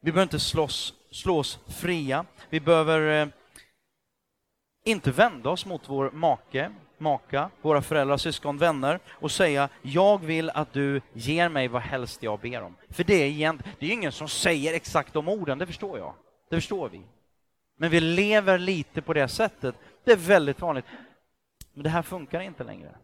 [0.00, 2.24] Vi behöver inte slåss, slås fria.
[2.50, 3.28] Vi behöver eh,
[4.84, 10.50] inte vända oss mot vår make maka, våra föräldrar, syskon, vänner och säga jag vill
[10.50, 12.76] att du ger mig vad helst jag ber om.
[12.88, 16.14] För det är egent, det är ingen som säger exakt de orden, det förstår jag.
[16.50, 17.02] Det förstår vi.
[17.76, 19.74] Men vi lever lite på det sättet.
[20.04, 20.84] Det är väldigt vanligt.
[21.72, 22.96] Men det här funkar inte längre.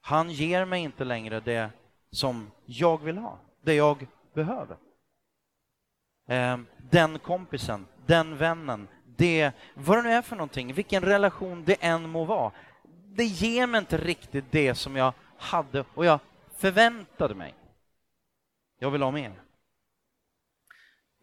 [0.00, 1.70] Han ger mig inte längre det
[2.10, 4.76] som jag vill ha, det jag behöver.
[6.26, 11.76] Ehm, den kompisen, den vännen, det, vad det nu är för någonting, vilken relation det
[11.80, 12.52] än må vara,
[13.06, 16.20] det ger mig inte riktigt det som jag hade och jag
[16.56, 17.54] förväntade mig.
[18.78, 19.32] Jag vill ha mer.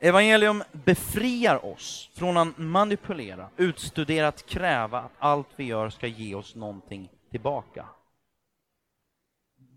[0.02, 6.56] Evangelium befriar oss från att manipulera, utstuderat kräva att allt vi gör ska ge oss
[6.56, 7.86] någonting tillbaka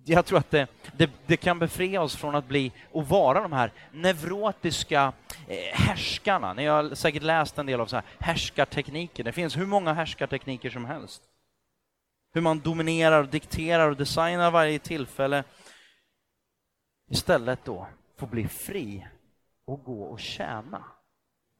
[0.05, 3.53] jag tror att det, det, det, kan befria oss från att bli och vara de
[3.53, 5.13] här neurotiska
[5.49, 6.55] eh, härskarna.
[6.55, 9.25] Ni har säkert läst en del av så här härskartekniker.
[9.25, 11.23] Det finns hur många härskartekniker som helst.
[12.35, 15.45] Hur man dominerar, och dikterar och designar varje tillfälle.
[17.11, 17.87] Istället då
[18.19, 19.07] få bli fri
[19.67, 20.85] och gå och tjäna.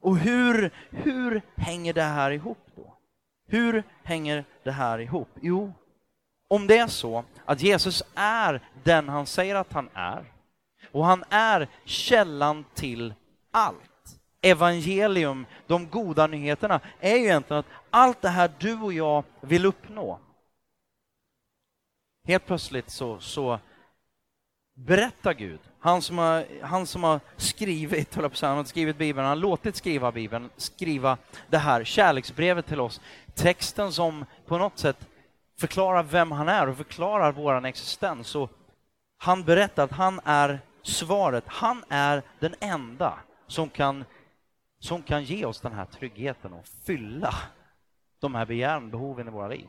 [0.01, 2.99] Och hur, hur hänger det här ihop då?
[3.47, 5.29] Hur hänger det här ihop?
[5.41, 5.73] Jo,
[6.53, 10.25] om det är så att Jesus är den han säger att han är
[10.91, 13.15] och han är källan till
[13.51, 13.79] allt.
[14.43, 19.67] Evangelium, de goda nyheterna, är ju egentligen att allt det här du och jag vill
[19.67, 20.19] uppnå.
[22.27, 23.59] Helt plötsligt så, så
[24.75, 29.43] berättar Gud, han som har, han som har skrivit, han har skrivit Bibeln, han har
[29.43, 31.19] låtit skriva Bibeln, skriva
[31.51, 33.01] det här kärleksbrevet till oss,
[33.35, 35.09] texten som på något sätt
[35.63, 38.35] förklarar vem han är och förklarar vår existens.
[38.35, 38.51] Och
[39.19, 41.45] han berättar att han är svaret.
[41.47, 44.05] Han är den enda som kan,
[44.79, 47.35] som kan ge oss den här tryggheten och fylla
[48.21, 49.67] de här begären, behoven i våra liv.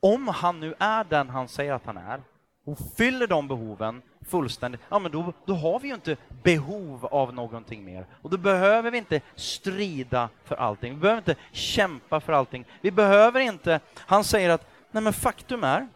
[0.00, 2.22] Om han nu är den han säger att han är
[2.66, 7.34] och fyller de behoven fullständigt, ja men då, då har vi ju inte behov av
[7.34, 8.06] någonting mer.
[8.22, 12.64] Och då behöver vi inte strida för allting, vi behöver inte kämpa för allting.
[12.80, 15.88] Vi behöver inte, han säger att Nej, men faktum är,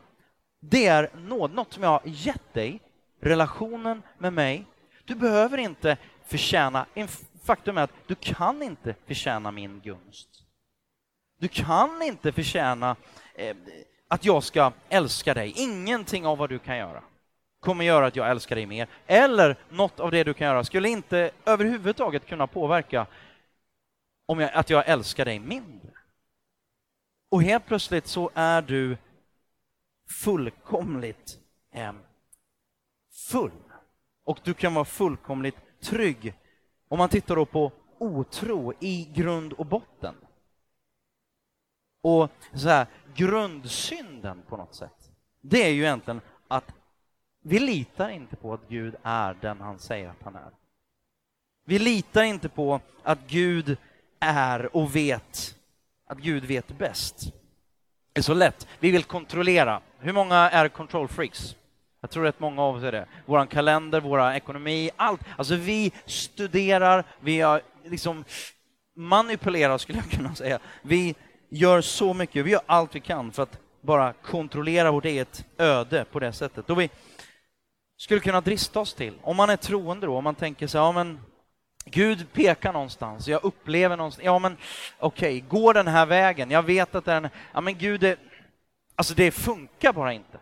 [0.60, 2.80] det är något som jag har gett dig,
[3.20, 4.64] relationen med mig.
[5.04, 6.86] Du behöver inte förtjäna,
[7.42, 10.28] faktum är att du kan inte förtjäna min gunst.
[11.38, 12.96] Du kan inte förtjäna
[13.34, 13.56] eh,
[14.08, 15.52] att jag ska älska dig.
[15.56, 17.02] Ingenting av vad du kan göra
[17.60, 18.88] kommer göra att jag älskar dig mer.
[19.06, 23.06] Eller något av det du kan göra skulle inte överhuvudtaget kunna påverka
[24.26, 25.97] om jag, att jag älskar dig mindre.
[27.28, 28.96] Och helt plötsligt så är du
[30.10, 31.38] fullkomligt
[31.72, 31.92] eh,
[33.30, 33.52] full.
[34.24, 36.34] Och du kan vara fullkomligt trygg.
[36.88, 40.14] Om man tittar då på otro i grund och botten.
[42.00, 46.74] Och så här, grundsynden på något sätt, det är ju egentligen att
[47.40, 50.50] vi litar inte på att Gud är den han säger att han är.
[51.64, 53.76] Vi litar inte på att Gud
[54.20, 55.57] är och vet
[56.08, 57.32] att Gud vet bäst.
[58.12, 58.66] Det är så lätt.
[58.80, 59.80] Vi vill kontrollera.
[59.98, 61.56] Hur många är control freaks?
[62.00, 63.06] Jag tror att många av oss är det.
[63.26, 65.20] Vår kalender, vår ekonomi, allt.
[65.36, 68.24] Alltså vi studerar, vi har liksom
[68.96, 70.58] manipulerar skulle jag kunna säga.
[70.82, 71.14] Vi
[71.48, 76.04] gör så mycket, vi gör allt vi kan för att bara kontrollera vårt eget öde
[76.12, 76.70] på det sättet.
[76.70, 76.90] Och vi
[77.96, 80.84] skulle kunna drista oss till, om man är troende då, om man tänker så här,
[80.84, 81.20] ja men
[81.90, 84.56] Gud pekar någonstans, jag upplever någonstans, ja men
[84.98, 88.18] okej, okay, gå den här vägen, jag vet att den, ja men Gud, det,
[88.96, 90.38] alltså det funkar bara inte.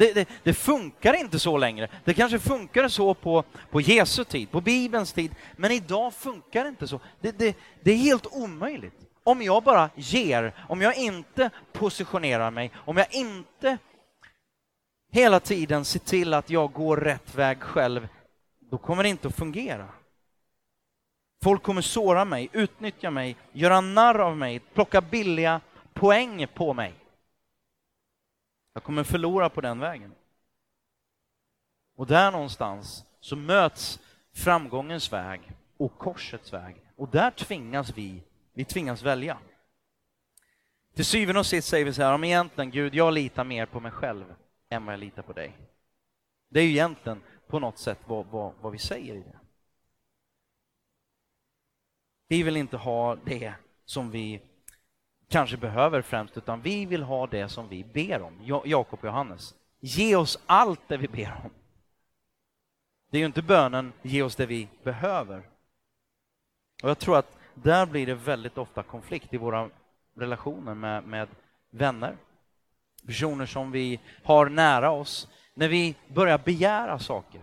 [0.00, 1.88] Det, det, det, funkar inte så längre.
[2.04, 6.68] Det kanske funkade så på, på Jesu tid, på Bibelns tid, men idag funkar det
[6.68, 7.00] inte så.
[7.20, 8.94] Det, det, det är helt omöjligt.
[9.24, 13.78] Om jag bara ger, om jag inte positionerar mig, om jag inte
[15.12, 18.08] hela tiden ser till att jag går rätt väg själv,
[18.70, 19.88] då kommer det inte att fungera.
[21.42, 25.60] Folk kommer såra mig, utnyttja mig, göra narr av mig, plocka billiga
[25.92, 26.94] poäng på mig.
[28.74, 30.12] Jag kommer förlora på den vägen.
[31.96, 34.00] Och där någonstans så möts
[34.32, 36.76] framgångens väg och korsets väg.
[36.96, 38.22] Och där tvingas vi,
[38.52, 39.38] vi tvingas välja.
[40.94, 43.80] Till syvende och sist säger vi så här, om egentligen Gud, jag litar mer på
[43.80, 44.34] mig själv
[44.68, 45.56] än vad jag litar på dig.
[46.48, 49.39] Det är ju egentligen på något sätt vad, vad, vad vi säger i det.
[52.30, 53.52] Vi vill inte ha det
[53.84, 54.40] som vi
[55.28, 58.62] kanske behöver främst, utan vi vill ha det som vi ber om.
[58.64, 59.54] Jakob och Johannes.
[59.80, 61.50] Ge oss allt det vi ber om.
[63.10, 65.42] Det är ju inte bönen ge oss det vi behöver.
[66.82, 69.70] Och jag tror att där blir det väldigt ofta konflikt i våra
[70.16, 71.28] relationer med, med
[71.70, 72.16] vänner,
[73.06, 77.40] personer som vi har nära oss, när vi börjar begära saker.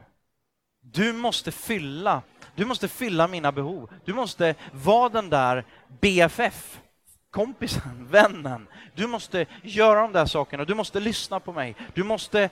[0.82, 2.22] Du måste fylla
[2.58, 3.90] du måste fylla mina behov.
[4.06, 5.66] Du måste vara den där
[6.02, 6.82] BFF,
[7.30, 8.68] kompisen, vännen.
[8.96, 11.76] Du måste göra de där sakerna, du måste lyssna på mig.
[11.94, 12.50] Du måste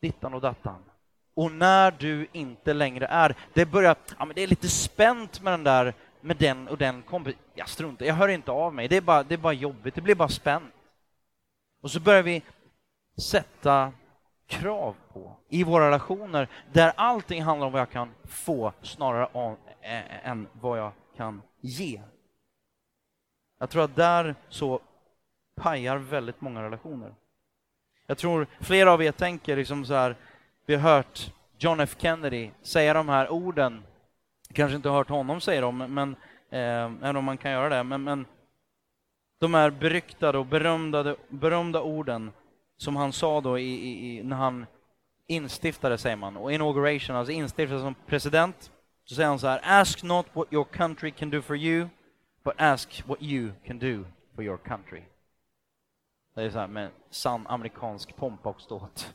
[0.00, 0.82] dittan och dattan.
[1.34, 5.52] Och när du inte längre är, det börjar, ja men det är lite spänt med
[5.52, 7.40] den där, med den och den kompisen.
[7.54, 8.88] Jag struntar, jag hör inte av mig.
[8.88, 10.74] Det är bara, det är bara jobbigt, det blir bara spänt.
[11.82, 12.42] Och så börjar vi
[13.22, 13.92] sätta
[14.52, 19.56] krav på i våra relationer där allting handlar om vad jag kan få snarare om,
[19.80, 22.00] äh, än vad jag kan ge.
[23.58, 24.80] Jag tror att där så
[25.54, 27.14] pajar väldigt många relationer.
[28.06, 30.16] Jag tror flera av er tänker liksom så här,
[30.66, 33.82] vi har hört John F Kennedy säga de här orden,
[34.52, 36.16] kanske inte hört honom säga dem, men,
[36.50, 38.26] eh, även om man kan göra det, men, men
[39.38, 42.32] de här beryktade och berömda, berömda orden
[42.82, 44.66] som han sa då i, i, i, när han
[45.26, 48.72] instiftade, säger man, och inauguration, alltså instiftade som president,
[49.04, 51.88] så säger han så här, ask not what your country can do for you,
[52.44, 55.02] but ask what you can do for your country.
[56.34, 59.14] Det är så här med sann amerikansk pompa och ståt.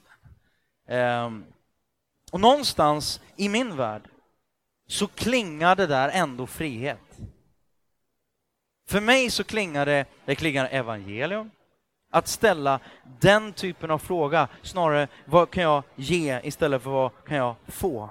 [0.87, 1.45] Um,
[2.31, 4.09] och någonstans i min värld
[4.87, 7.19] så klingar det där ändå frihet.
[8.89, 11.51] För mig så klingar det, det klingar evangelium,
[12.09, 12.79] att ställa
[13.19, 18.09] den typen av fråga, snarare vad kan jag ge istället för vad kan jag få?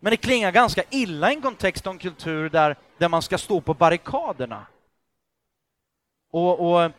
[0.00, 3.38] Men det klingar ganska illa i en kontext och en kultur där, där man ska
[3.38, 4.66] stå på barrikaderna.
[6.30, 6.90] Och, och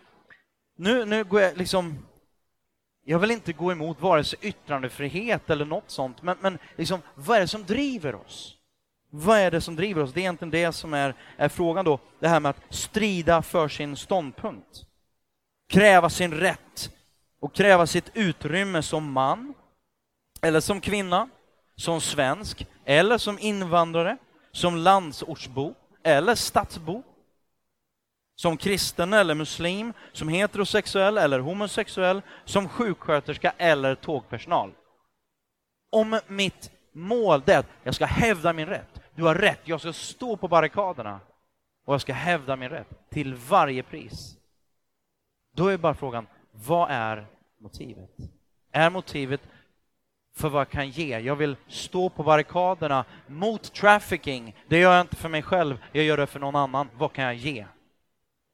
[0.76, 2.06] nu, nu går jag liksom...
[3.04, 7.38] Jag vill inte gå emot vare sig yttrandefrihet eller något sånt, men, men liksom, vad
[7.38, 8.58] är det som driver oss?
[9.10, 10.14] Vad är det som driver oss?
[10.14, 13.68] Det är egentligen det som är, är frågan då, det här med att strida för
[13.68, 14.87] sin ståndpunkt.
[15.68, 16.92] Kräva sin rätt
[17.40, 19.54] och kräva sitt utrymme som man,
[20.42, 21.30] eller som kvinna,
[21.76, 24.18] som svensk, eller som invandrare,
[24.52, 27.04] som landsortsbo eller stadsbo,
[28.36, 34.72] som kristen eller muslim, som heterosexuell eller homosexuell, som sjuksköterska eller tågpersonal.
[35.92, 39.94] Om mitt mål är att jag ska hävda min rätt, du har rätt, jag ska
[39.94, 41.20] stå på barrikaderna
[41.86, 44.38] och jag ska hävda min rätt till varje pris.
[45.58, 47.26] Då är bara frågan, vad är
[47.58, 48.10] motivet?
[48.72, 49.42] Är motivet
[50.36, 51.20] för vad jag kan ge.
[51.20, 54.56] Jag vill stå på barrikaderna mot trafficking.
[54.68, 56.90] Det gör jag inte för mig själv, jag gör det för någon annan.
[56.98, 57.66] Vad kan jag ge?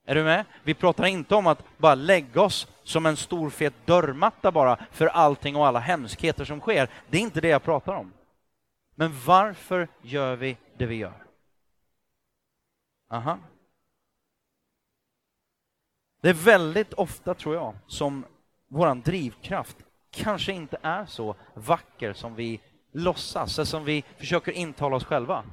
[0.06, 0.46] Är du med?
[0.64, 5.08] Vi pratar inte om att bara lägga oss som en stor fet dörrmatta bara för
[5.08, 6.90] allting och alla hemskheter som sker.
[7.10, 8.14] Det är inte det jag pratar om.
[8.96, 11.24] Men varför gör vi det vi gör?
[13.10, 13.38] Aha.
[16.24, 18.26] Det är väldigt ofta, tror jag, som
[18.70, 19.78] vår drivkraft
[20.12, 22.60] kanske inte är så vacker som vi
[22.94, 25.44] låtsas, eller som vi försöker intala oss själva.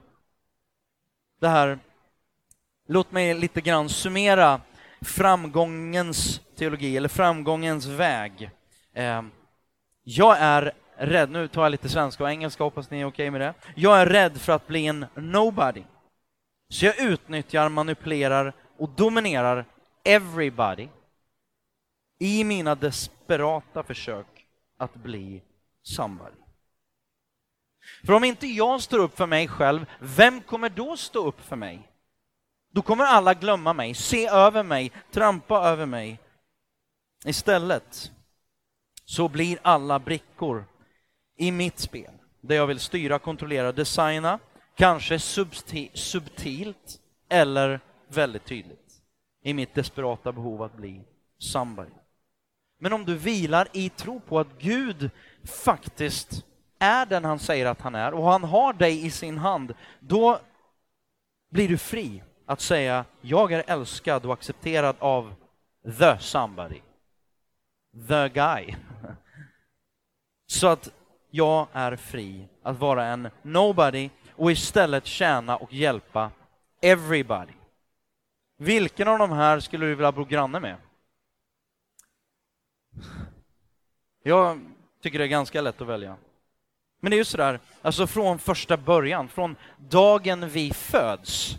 [1.41, 1.79] Det här,
[2.89, 4.61] låt mig lite grann summera
[5.01, 8.51] framgångens teologi, eller framgångens väg.
[8.95, 9.31] Ehm,
[10.03, 13.31] jag är rädd, nu tar jag lite svenska och engelska, hoppas ni är okej okay
[13.31, 13.55] med det.
[13.75, 15.83] Jag är rädd för att bli en nobody.
[16.69, 19.65] Så jag utnyttjar, manipulerar och dominerar
[20.05, 20.89] everybody
[22.19, 25.43] i mina desperata försök att bli
[25.83, 26.37] somebody.
[28.07, 31.57] För om inte jag står upp för mig själv, vem kommer då stå upp för
[31.57, 31.91] mig?
[32.73, 36.19] Då kommer alla glömma mig, se över mig, trampa över mig.
[37.25, 38.13] Istället
[39.05, 40.65] så blir alla brickor
[41.37, 44.39] i mitt spel, där jag vill styra, kontrollera, designa,
[44.75, 45.19] kanske
[45.95, 48.90] subtilt eller väldigt tydligt,
[49.43, 51.01] i mitt desperata behov att bli
[51.39, 51.91] somebody.
[52.79, 55.11] Men om du vilar i tro på att Gud
[55.45, 56.45] faktiskt
[56.79, 60.41] är den han säger att han är och han har dig i sin hand, då
[61.51, 65.35] blir du fri att säga jag är älskad och accepterad av
[65.99, 66.81] the somebody,
[68.09, 68.75] the guy.
[70.47, 70.89] Så att
[71.31, 76.31] jag är fri att vara en nobody och istället tjäna och hjälpa
[76.83, 77.60] everybody.
[78.63, 80.77] Vilken av de här skulle du vilja bo granne med?
[84.23, 84.61] Jag
[85.03, 86.17] tycker det är ganska lätt att välja.
[87.01, 91.59] Men det är ju sådär, alltså från första början, från dagen vi föds.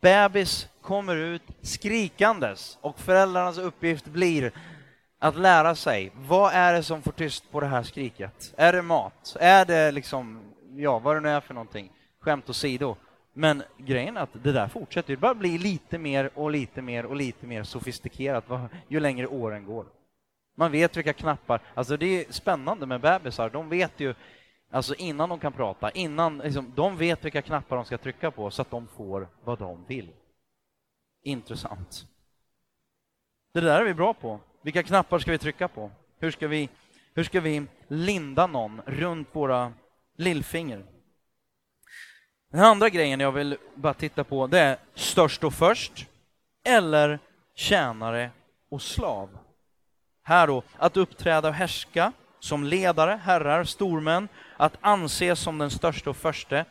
[0.00, 4.52] Bebis kommer ut skrikandes och föräldrarnas uppgift blir
[5.18, 8.54] att lära sig, vad är det som får tyst på det här skriket?
[8.56, 9.36] Är det mat?
[9.40, 11.92] Är det liksom, ja, vad det nu är för någonting?
[12.20, 12.96] Skämt åsido.
[13.38, 17.06] Men grejen är att det där fortsätter, det bara blir lite mer och lite mer
[17.06, 18.44] och lite mer sofistikerat
[18.88, 19.86] ju längre åren går.
[20.54, 24.14] Man vet vilka knappar, alltså det är spännande med bebisar, de vet ju
[24.70, 28.50] Alltså innan de kan prata, innan, liksom, de vet vilka knappar de ska trycka på
[28.50, 30.08] så att de får vad de vill.
[31.22, 32.06] Intressant.
[33.52, 34.40] Det där är vi bra på.
[34.62, 35.90] Vilka knappar ska vi trycka på?
[36.18, 36.68] Hur ska vi,
[37.14, 39.72] hur ska vi linda någon runt våra
[40.16, 40.84] lillfinger?
[42.56, 46.06] Den andra grejen jag vill bara titta på det är störst och först
[46.64, 47.18] eller
[47.54, 48.30] tjänare
[48.70, 49.28] och slav.
[50.22, 56.10] Här då, att uppträda och härska som ledare, herrar, stormän, att anses som den största
[56.10, 56.64] och förste.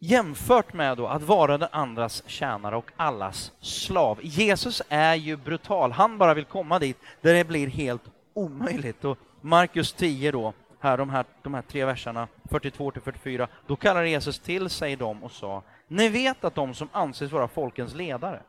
[0.00, 4.18] jämfört med då att vara den andras tjänare och allas slav.
[4.22, 9.04] Jesus är ju brutal, han bara vill komma dit där det blir helt omöjligt.
[9.04, 10.52] Och Markus 10 då,
[10.84, 14.96] här, de, här, de här tre verserna, 42 till 44, då kallar Jesus till sig
[14.96, 18.42] dem och sa, ni vet att de som anses vara folkens ledare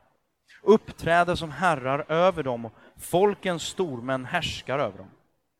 [0.65, 5.09] uppträder som herrar över dem och folkens stormän härskar över dem.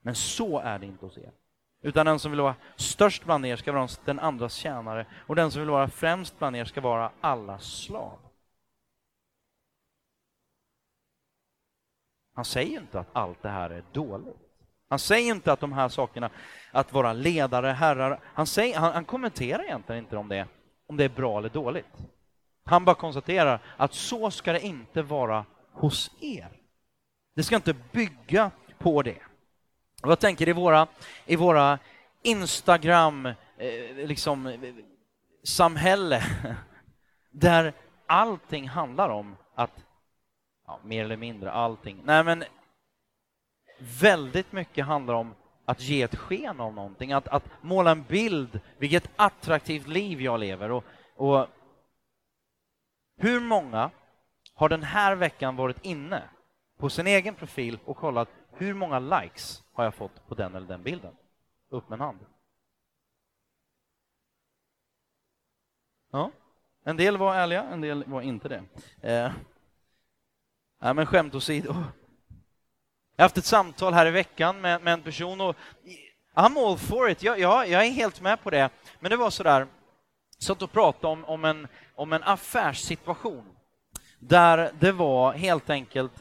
[0.02, 1.32] Men så är det inte hos er.
[1.82, 5.52] Utan den som vill vara störst bland er ska vara den andras tjänare och den
[5.52, 8.20] som vill vara främst bland er ska vara allas slav.
[12.34, 14.45] Han säger inte att allt det här är dåligt.
[14.90, 16.30] Han säger inte att de här sakerna,
[16.72, 20.48] att vara ledare, herrar, han, säger, han, han kommenterar egentligen inte om det,
[20.88, 21.98] om det är bra eller dåligt.
[22.66, 26.50] Han bara konstaterar att så ska det inte vara hos er.
[27.36, 29.18] Det ska inte bygga på det.
[30.04, 30.88] Och jag tänker i våra,
[31.26, 31.80] i våra
[32.22, 34.58] Instagram, eh, liksom,
[35.44, 36.24] samhälle,
[37.32, 37.74] där
[38.08, 39.86] allting handlar om att,
[40.68, 42.44] ja, mer eller mindre allting, nej men
[43.78, 45.34] väldigt mycket handlar om
[45.66, 50.40] att ge ett sken av någonting, att, att måla en bild, vilket attraktivt liv jag
[50.40, 50.72] lever.
[50.72, 50.84] Och,
[51.16, 51.48] och
[53.18, 53.92] hur många
[54.54, 56.24] har den här veckan varit inne
[56.78, 60.68] på sin egen profil och kollat hur många likes har jag fått på den eller
[60.68, 61.16] den bilden?
[61.70, 62.20] Upp med en hand.
[66.12, 66.32] Ja,
[66.84, 68.64] en del var ärliga, en del var inte det.
[69.02, 69.32] Eh,
[70.80, 71.76] nej, men skämt åsido.
[73.16, 75.56] Jag har haft ett samtal här i veckan med, med en person och
[76.36, 78.70] I'm all for it, jag, jag, jag är helt med på det.
[79.00, 79.68] Men det var sådär,
[80.40, 83.44] satt och pratade om, om, en, om en affärssituation
[84.20, 86.12] där det var helt enkelt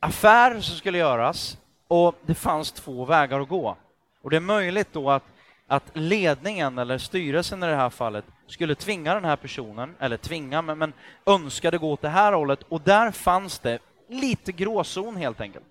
[0.00, 3.76] affärer som skulle göras och det fanns två vägar att gå.
[4.22, 5.24] Och det är möjligt då att,
[5.66, 10.62] att ledningen eller styrelsen i det här fallet skulle tvinga den här personen, eller tvinga,
[10.62, 10.92] men, men
[11.26, 13.78] önskade gå åt det här hållet och där fanns det
[14.08, 15.64] lite gråzon helt enkelt.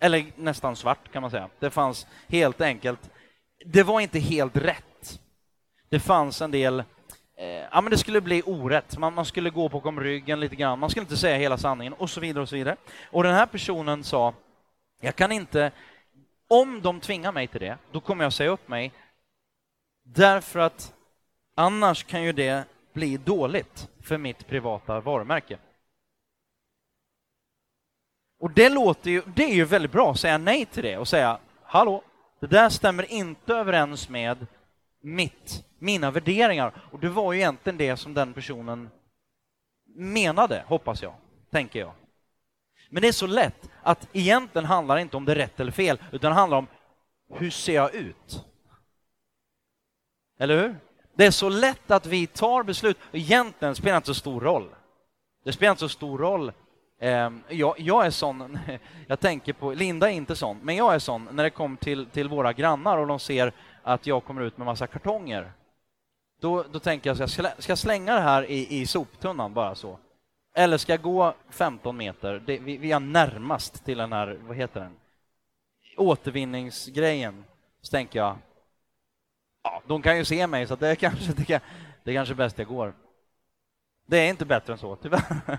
[0.00, 1.48] Eller nästan svart kan man säga.
[1.58, 3.10] Det fanns helt enkelt,
[3.64, 5.20] det var inte helt rätt.
[5.88, 6.80] Det fanns en del
[7.36, 8.98] eh, ja, men det skulle bli orätt.
[8.98, 10.78] Man, man skulle gå bakom ryggen lite grann.
[10.78, 12.76] Man skulle inte säga hela sanningen och så vidare och så vidare.
[13.10, 14.34] Och den här personen sa,
[15.00, 15.72] jag kan inte,
[16.48, 18.92] om de tvingar mig till det, då kommer jag säga upp mig.
[20.04, 20.94] Därför att
[21.54, 25.58] annars kan ju det bli dåligt för mitt privata varumärke.
[28.38, 31.08] Och det låter ju, det är ju väldigt bra att säga nej till det och
[31.08, 32.02] säga, hallå,
[32.40, 34.46] det där stämmer inte överens med
[35.00, 36.72] mitt, mina värderingar.
[36.92, 38.90] Och det var ju egentligen det som den personen
[39.96, 41.14] menade, hoppas jag,
[41.50, 41.92] tänker jag.
[42.90, 45.72] Men det är så lätt att egentligen handlar det inte om det är rätt eller
[45.72, 46.66] fel, utan det handlar om
[47.34, 48.44] hur ser jag ut?
[50.38, 50.76] Eller hur?
[51.14, 54.74] Det är så lätt att vi tar beslut, egentligen spelar det inte så stor roll.
[55.44, 56.52] Det spelar inte så stor roll.
[56.98, 58.58] Ehm, jag, jag är sån,
[59.06, 62.06] jag tänker på, Linda är inte sån, men jag är sån när det kommer till,
[62.06, 65.52] till våra grannar och de ser att jag kommer ut med massa kartonger.
[66.40, 69.98] Då, då tänker jag, ska jag ska slänga det här i, i soptunnan bara så?
[70.54, 72.42] Eller ska jag gå 15 meter?
[72.46, 74.96] Det, vi, vi är närmast till den här, vad heter den?
[75.96, 77.44] Återvinningsgrejen.
[77.82, 78.36] Så tänker jag,
[79.62, 81.60] ja, de kan ju se mig, så det är kanske, det, kan,
[82.04, 82.94] det är kanske bäst jag går.
[84.06, 85.22] Det är inte bättre än så, tyvärr.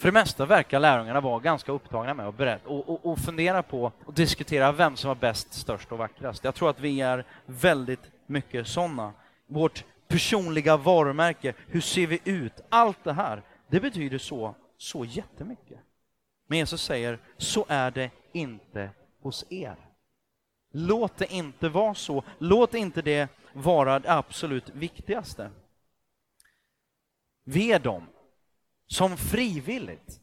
[0.00, 3.62] För det mesta verkar lärjungarna vara ganska upptagna med att berätta och, och, och fundera
[3.62, 6.44] på och diskutera vem som var bäst, störst och vackrast.
[6.44, 9.12] Jag tror att vi är väldigt mycket sådana.
[9.46, 12.52] Vårt personliga varumärke, hur ser vi ut?
[12.68, 15.78] Allt det här, det betyder så, så jättemycket.
[16.46, 18.90] Men Jesus säger, så är det inte
[19.22, 19.76] hos er.
[20.72, 22.24] Låt det inte vara så.
[22.38, 25.50] Låt inte det vara det absolut viktigaste.
[27.44, 28.06] Vi är dem
[28.88, 30.20] som frivilligt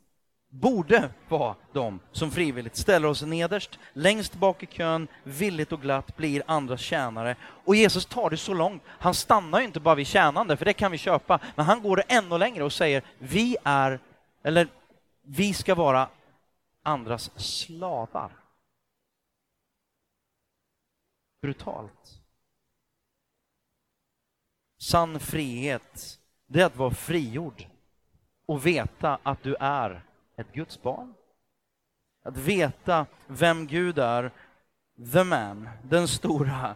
[0.50, 6.18] borde vara de som frivilligt ställer oss nederst, längst bak i kön, villigt och glatt
[6.18, 7.36] blir andras tjänare.
[7.42, 8.84] Och Jesus tar det så långt.
[8.88, 11.98] Han stannar ju inte bara vid tjänande, för det kan vi köpa, men han går
[11.98, 14.00] det ännu längre och säger vi är,
[14.44, 14.68] eller
[15.22, 16.10] vi ska vara
[16.84, 18.32] andras slavar.
[21.42, 22.22] Brutalt.
[24.78, 27.66] Sann frihet, det är att vara frigjord
[28.46, 30.02] och veta att du är
[30.38, 31.14] ett Guds barn.
[32.24, 34.32] Att veta vem Gud är,
[35.14, 36.76] the man, den stora.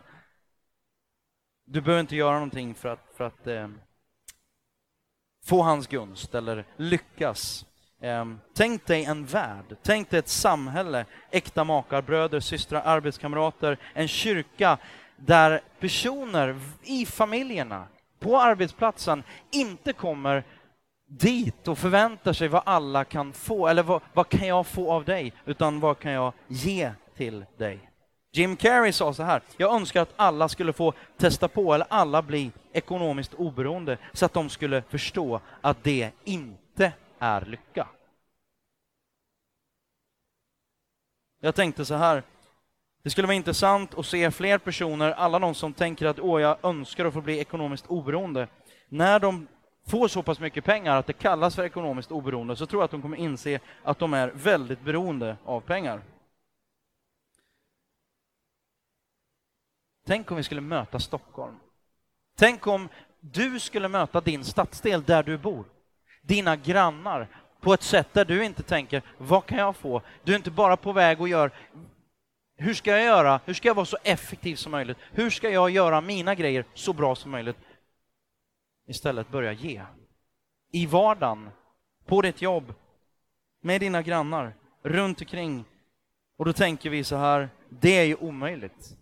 [1.66, 3.68] Du behöver inte göra någonting för att, för att eh,
[5.46, 7.66] få hans gunst eller lyckas
[8.02, 14.08] Eh, tänk dig en värld, tänk dig ett samhälle, äkta makar, bröder, systrar, arbetskamrater, en
[14.08, 14.78] kyrka
[15.16, 17.88] där personer i familjerna,
[18.20, 20.44] på arbetsplatsen, inte kommer
[21.10, 25.06] dit och förväntar sig vad alla kan få, eller vad, vad kan jag få av
[25.06, 27.90] dig, utan vad kan jag ge till dig?
[28.32, 32.22] Jim Carrey sa så här, jag önskar att alla skulle få testa på, eller alla
[32.22, 37.88] bli ekonomiskt oberoende, så att de skulle förstå att det inte är lycka.
[41.42, 42.24] Jag tänkte så här,
[43.04, 46.58] det skulle vara intressant att se fler personer, alla de som tänker att åh, jag
[46.64, 48.48] önskar att få bli ekonomiskt oberoende,
[48.90, 49.48] när de
[49.90, 52.92] får så pass mycket pengar att det kallas för ekonomiskt oberoende, så tror jag att
[52.92, 56.02] de kommer inse att de är väldigt beroende av pengar.
[60.08, 61.56] Tänk om vi skulle möta Stockholm.
[62.38, 65.66] Tänk om du skulle möta din stadsdel där du bor,
[66.22, 67.28] dina grannar,
[67.62, 70.02] på ett sätt där du inte tänker, vad kan jag få?
[70.24, 71.52] Du är inte bara på väg och gör,
[72.58, 73.40] hur ska jag göra?
[73.46, 74.98] Hur ska jag vara så effektiv som möjligt?
[75.12, 77.58] Hur ska jag göra mina grejer så bra som möjligt?
[78.90, 79.82] Istället börja ge.
[80.72, 81.50] I vardagen,
[82.06, 82.74] på ditt jobb,
[83.62, 85.66] med dina grannar, runt omkring.
[86.38, 88.98] Och då tänker vi så här, det är ju omöjligt.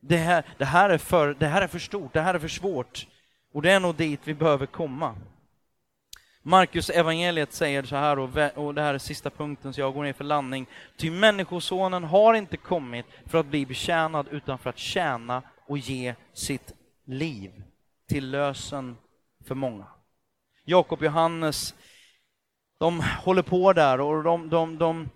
[0.00, 2.48] Det här, det, här är för, det här är för stort, det här är för
[2.48, 3.06] svårt.
[3.52, 5.16] Och det är nog dit vi behöver komma.
[6.42, 8.18] Markus evangeliet säger så här,
[8.58, 10.66] och det här är sista punkten, så jag går ner för landning.
[10.96, 16.14] Ty Människosonen har inte kommit för att bli betjänad, utan för att tjäna och ge
[16.32, 16.72] sitt
[17.04, 17.62] liv
[18.12, 18.96] till lösen
[19.44, 19.86] för många.
[20.64, 21.74] Jakob och Johannes,
[22.78, 25.08] de håller på där och de, de, de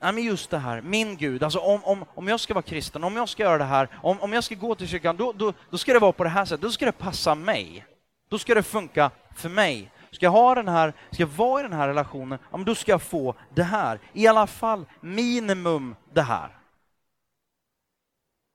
[0.00, 3.04] Nej, men just det här, min Gud, alltså om, om, om jag ska vara kristen,
[3.04, 5.52] om jag ska göra det här, om, om jag ska gå till kyrkan, då, då,
[5.70, 7.86] då ska det vara på det här sättet, då ska det passa mig.
[8.28, 9.90] Då ska det funka för mig.
[10.10, 12.74] Ska jag ha den här, ska jag vara i den här relationen, ja, men då
[12.74, 14.00] ska jag få det här.
[14.12, 16.58] I alla fall minimum det här.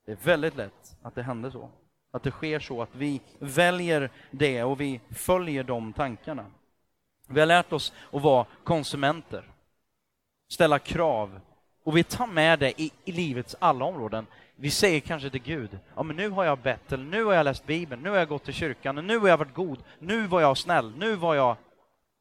[0.05, 1.69] Det är väldigt lätt att det händer så.
[2.17, 6.45] Att det sker så, att vi väljer det och vi följer de tankarna.
[7.27, 9.43] Vi har lärt oss att vara konsumenter,
[10.49, 11.39] ställa krav
[11.83, 14.27] och vi tar med det i, i livets alla områden.
[14.55, 17.43] Vi säger kanske till Gud, ja men nu har jag bett, eller nu har jag
[17.43, 20.41] läst Bibeln, nu har jag gått till kyrkan, nu har jag varit god, nu var
[20.41, 21.55] jag snäll, nu var jag...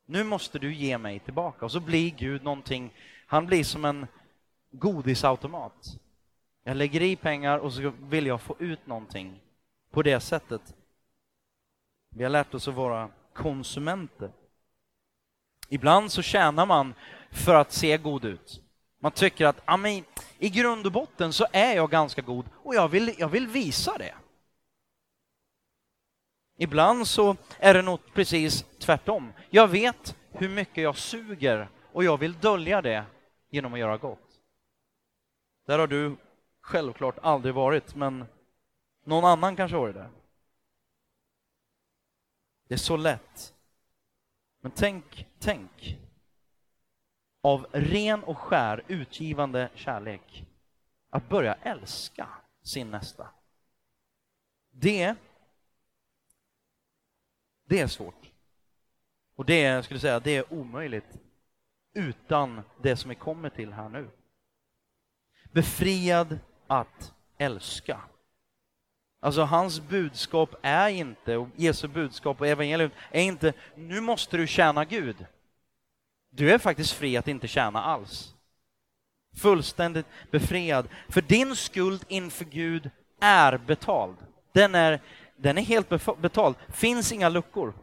[0.09, 1.65] Nu måste du ge mig tillbaka.
[1.65, 2.93] Och så blir Gud någonting,
[3.27, 4.07] han blir som en
[4.71, 5.99] godisautomat.
[6.65, 9.41] Jag lägger i pengar och så vill jag få ut någonting
[9.97, 10.75] på det sättet.
[12.11, 14.31] Vi har lärt oss att vara konsumenter.
[15.69, 16.95] Ibland så tjänar man
[17.31, 18.63] för att se god ut.
[19.01, 20.05] Man tycker att amen,
[20.39, 23.99] i grund och botten så är jag ganska god och jag vill, jag vill visa
[23.99, 24.15] det.
[26.59, 29.33] Ibland så är det nog precis tvärtom.
[29.51, 33.05] Jag vet hur mycket jag suger och jag vill dölja det
[33.51, 34.41] genom att göra gott.
[35.67, 36.17] Där har du
[36.61, 38.25] självklart aldrig varit, men
[39.07, 40.11] någon annan kanske har varit där.
[42.69, 43.55] Det är så lätt.
[44.61, 45.99] Men tänk, tänk
[47.41, 50.47] av ren och skär utgivande kärlek
[51.11, 52.29] att börja älska
[52.63, 53.31] sin nästa.
[54.71, 55.15] Det,
[57.65, 58.33] det är svårt.
[59.35, 61.19] Och det jag skulle säga, det är omöjligt
[61.93, 64.11] utan det som vi kommer till här nu.
[65.53, 68.01] Befriad att älska.
[69.27, 74.47] Alltså hans budskap är inte, och Jesu budskap och evangelium är inte, nu måste du
[74.47, 75.27] tjäna Gud.
[76.31, 78.35] Du är faktiskt fri att inte tjäna alls.
[79.37, 80.89] Fullständigt befriad.
[81.09, 84.17] För din skuld inför Gud är betald.
[84.53, 85.01] Den är,
[85.37, 86.57] den är helt betald.
[86.69, 87.75] finns inga luckor.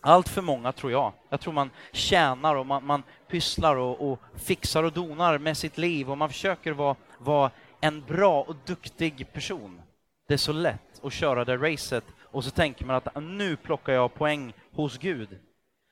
[0.00, 1.12] Allt för många, tror jag.
[1.28, 5.78] Jag tror man tjänar och man, man pysslar och, och, fixar och donar med sitt
[5.78, 7.50] liv och man försöker vara, vara
[7.80, 9.80] en bra och duktig person.
[10.26, 13.56] Det är så lätt att köra det racet och så tänker man att ah, nu
[13.56, 15.38] plockar jag poäng hos Gud.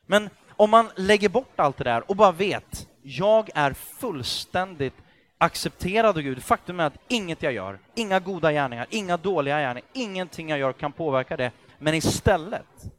[0.07, 4.95] Men om man lägger bort allt det där och bara vet, jag är fullständigt
[5.39, 6.43] accepterad av Gud.
[6.43, 10.72] Faktum är att inget jag gör, inga goda gärningar, inga dåliga gärningar, ingenting jag gör
[10.72, 11.53] kan påverka det.
[11.78, 12.93] Men istället,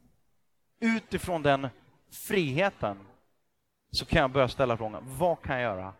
[0.80, 1.68] utifrån den
[2.12, 2.98] friheten,
[3.90, 5.92] så kan jag börja ställa frågan, vad kan jag göra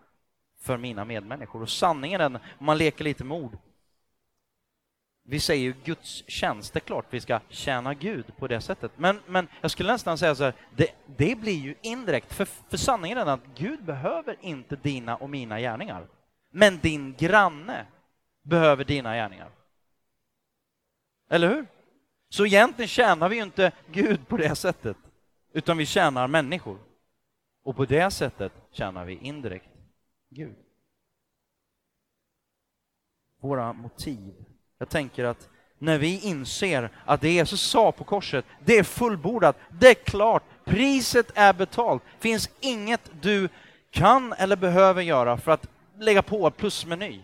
[0.60, 1.62] för mina medmänniskor?
[1.62, 2.26] Och sanningen är,
[2.58, 3.58] om man leker lite med ord,
[5.28, 8.92] vi säger ju Guds tjänst, det är klart vi ska tjäna Gud på det sättet.
[8.96, 12.76] Men, men jag skulle nästan säga så här, det, det blir ju indirekt, för, för
[12.76, 16.08] sanningen är att Gud behöver inte dina och mina gärningar.
[16.50, 17.86] Men din granne
[18.42, 19.50] behöver dina gärningar.
[21.30, 21.66] Eller hur?
[22.28, 24.96] Så egentligen tjänar vi ju inte Gud på det sättet,
[25.52, 26.78] utan vi tjänar människor.
[27.62, 29.70] Och på det sättet tjänar vi indirekt
[30.30, 30.56] Gud.
[33.40, 34.34] Våra motiv.
[34.78, 35.48] Jag tänker att
[35.78, 40.42] när vi inser att det Jesus sa på korset, det är fullbordat, det är klart,
[40.64, 42.02] priset är betalt.
[42.18, 43.48] finns inget du
[43.90, 45.66] kan eller behöver göra för att
[45.98, 47.20] lägga på plusmeny.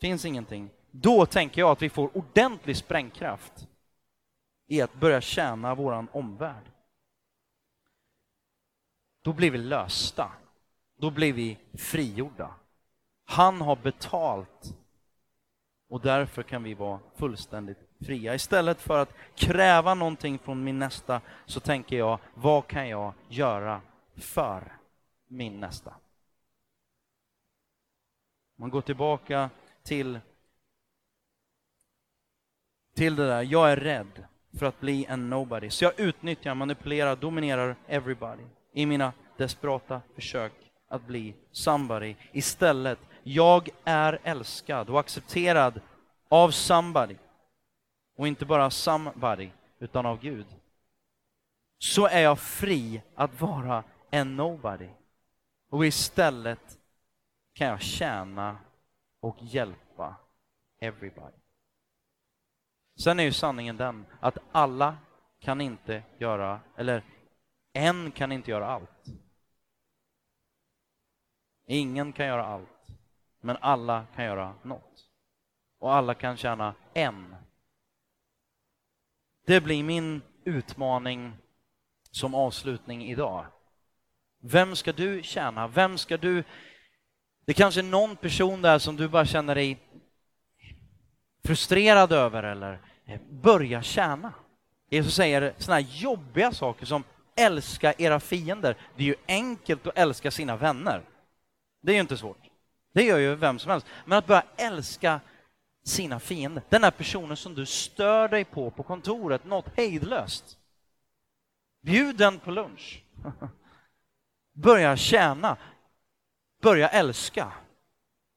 [0.00, 0.70] finns ingenting.
[0.90, 3.66] Då tänker jag att vi får ordentlig sprängkraft
[4.66, 6.64] i att börja tjäna våran omvärld.
[9.22, 10.32] Då blir vi lösta.
[11.00, 12.54] Då blir vi frigjorda.
[13.24, 14.74] Han har betalt
[15.88, 18.34] och därför kan vi vara fullständigt fria.
[18.34, 23.80] Istället för att kräva någonting från min nästa så tänker jag, vad kan jag göra
[24.16, 24.72] för
[25.28, 25.94] min nästa?
[28.56, 29.50] Man går tillbaka
[29.82, 30.20] till,
[32.94, 34.24] till det där, jag är rädd
[34.58, 35.70] för att bli en nobody.
[35.70, 40.52] Så jag utnyttjar, manipulerar, dominerar everybody i mina desperata försök
[40.88, 42.14] att bli somebody.
[42.32, 42.98] Istället,
[43.34, 45.80] jag är älskad och accepterad
[46.28, 47.16] av somebody.
[48.16, 50.46] Och inte bara somebody, utan av Gud.
[51.78, 54.88] Så är jag fri att vara en nobody.
[55.70, 56.78] Och istället
[57.52, 58.58] kan jag tjäna
[59.20, 60.16] och hjälpa
[60.80, 61.36] everybody.
[63.02, 64.96] Sen är ju sanningen den att alla
[65.40, 67.02] kan inte göra, eller
[67.72, 69.06] en kan inte göra allt.
[71.66, 72.77] Ingen kan göra allt,
[73.40, 75.04] men alla kan göra något.
[75.78, 77.36] Och alla kan tjäna en.
[79.46, 81.32] Det blir min utmaning
[82.10, 83.46] som avslutning idag.
[84.40, 85.68] Vem ska du tjäna?
[85.68, 86.44] Vem ska du...
[87.44, 89.78] Det kanske är någon person där som du bara känner dig
[91.44, 92.80] frustrerad över eller
[93.30, 94.32] börja tjäna.
[94.90, 97.04] Jesus säger sådana här jobbiga saker som
[97.36, 98.76] älska era fiender.
[98.96, 101.02] Det är ju enkelt att älska sina vänner.
[101.80, 102.47] Det är ju inte svårt.
[102.98, 103.86] Det gör ju vem som helst.
[104.04, 105.20] Men att börja älska
[105.84, 110.58] sina fiender, den här personen som du stör dig på på kontoret, något hejdlöst.
[111.82, 113.02] Bjud den på lunch.
[114.54, 115.56] Börja tjäna.
[116.62, 117.52] Börja älska.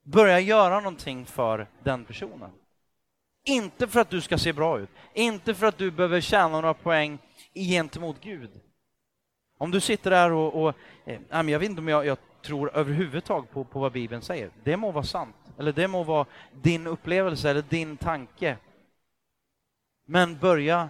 [0.04, 2.52] Börja göra någonting för den personen.
[3.46, 6.74] Inte för att du ska se bra ut, inte för att du behöver tjäna några
[6.74, 7.20] poäng
[7.54, 8.50] gentemot Gud.
[9.58, 13.52] Om du sitter där och, och eh, jag vet inte om jag, jag tror överhuvudtaget
[13.52, 14.50] på, på vad Bibeln säger.
[14.64, 18.58] Det må vara sant, eller det må vara din upplevelse eller din tanke.
[20.06, 20.90] Men börja,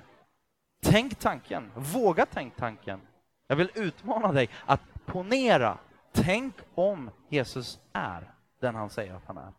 [0.83, 3.01] tänk tanken, våga tänk tanken.
[3.47, 5.77] Jag vill utmana dig att ponera,
[6.11, 9.53] tänk om Jesus är den han säger att han är.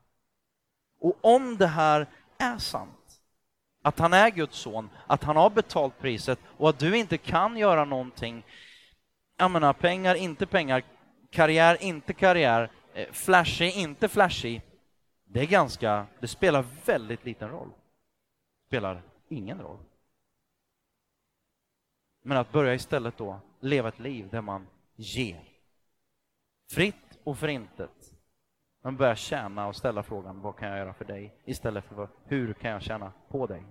[1.01, 2.07] Och om det här
[2.39, 3.21] är sant,
[3.83, 7.57] att han är Guds son, att han har betalt priset och att du inte kan
[7.57, 8.45] göra någonting,
[9.37, 10.83] jag menar pengar, inte pengar,
[11.33, 14.63] karriär, inte karriär, eh, flashig, inte flashig,
[15.25, 17.71] det är ganska, det spelar väldigt liten roll.
[18.67, 19.79] Spelar ingen roll.
[22.23, 24.67] Men att börja istället då leva ett liv där man
[24.97, 25.45] ger.
[26.71, 28.15] Fritt och förintet.
[28.83, 32.55] Man börjar tjäna och ställa frågan vad kan jag göra för dig istället för hur
[32.55, 33.65] kan jag tjäna på dig?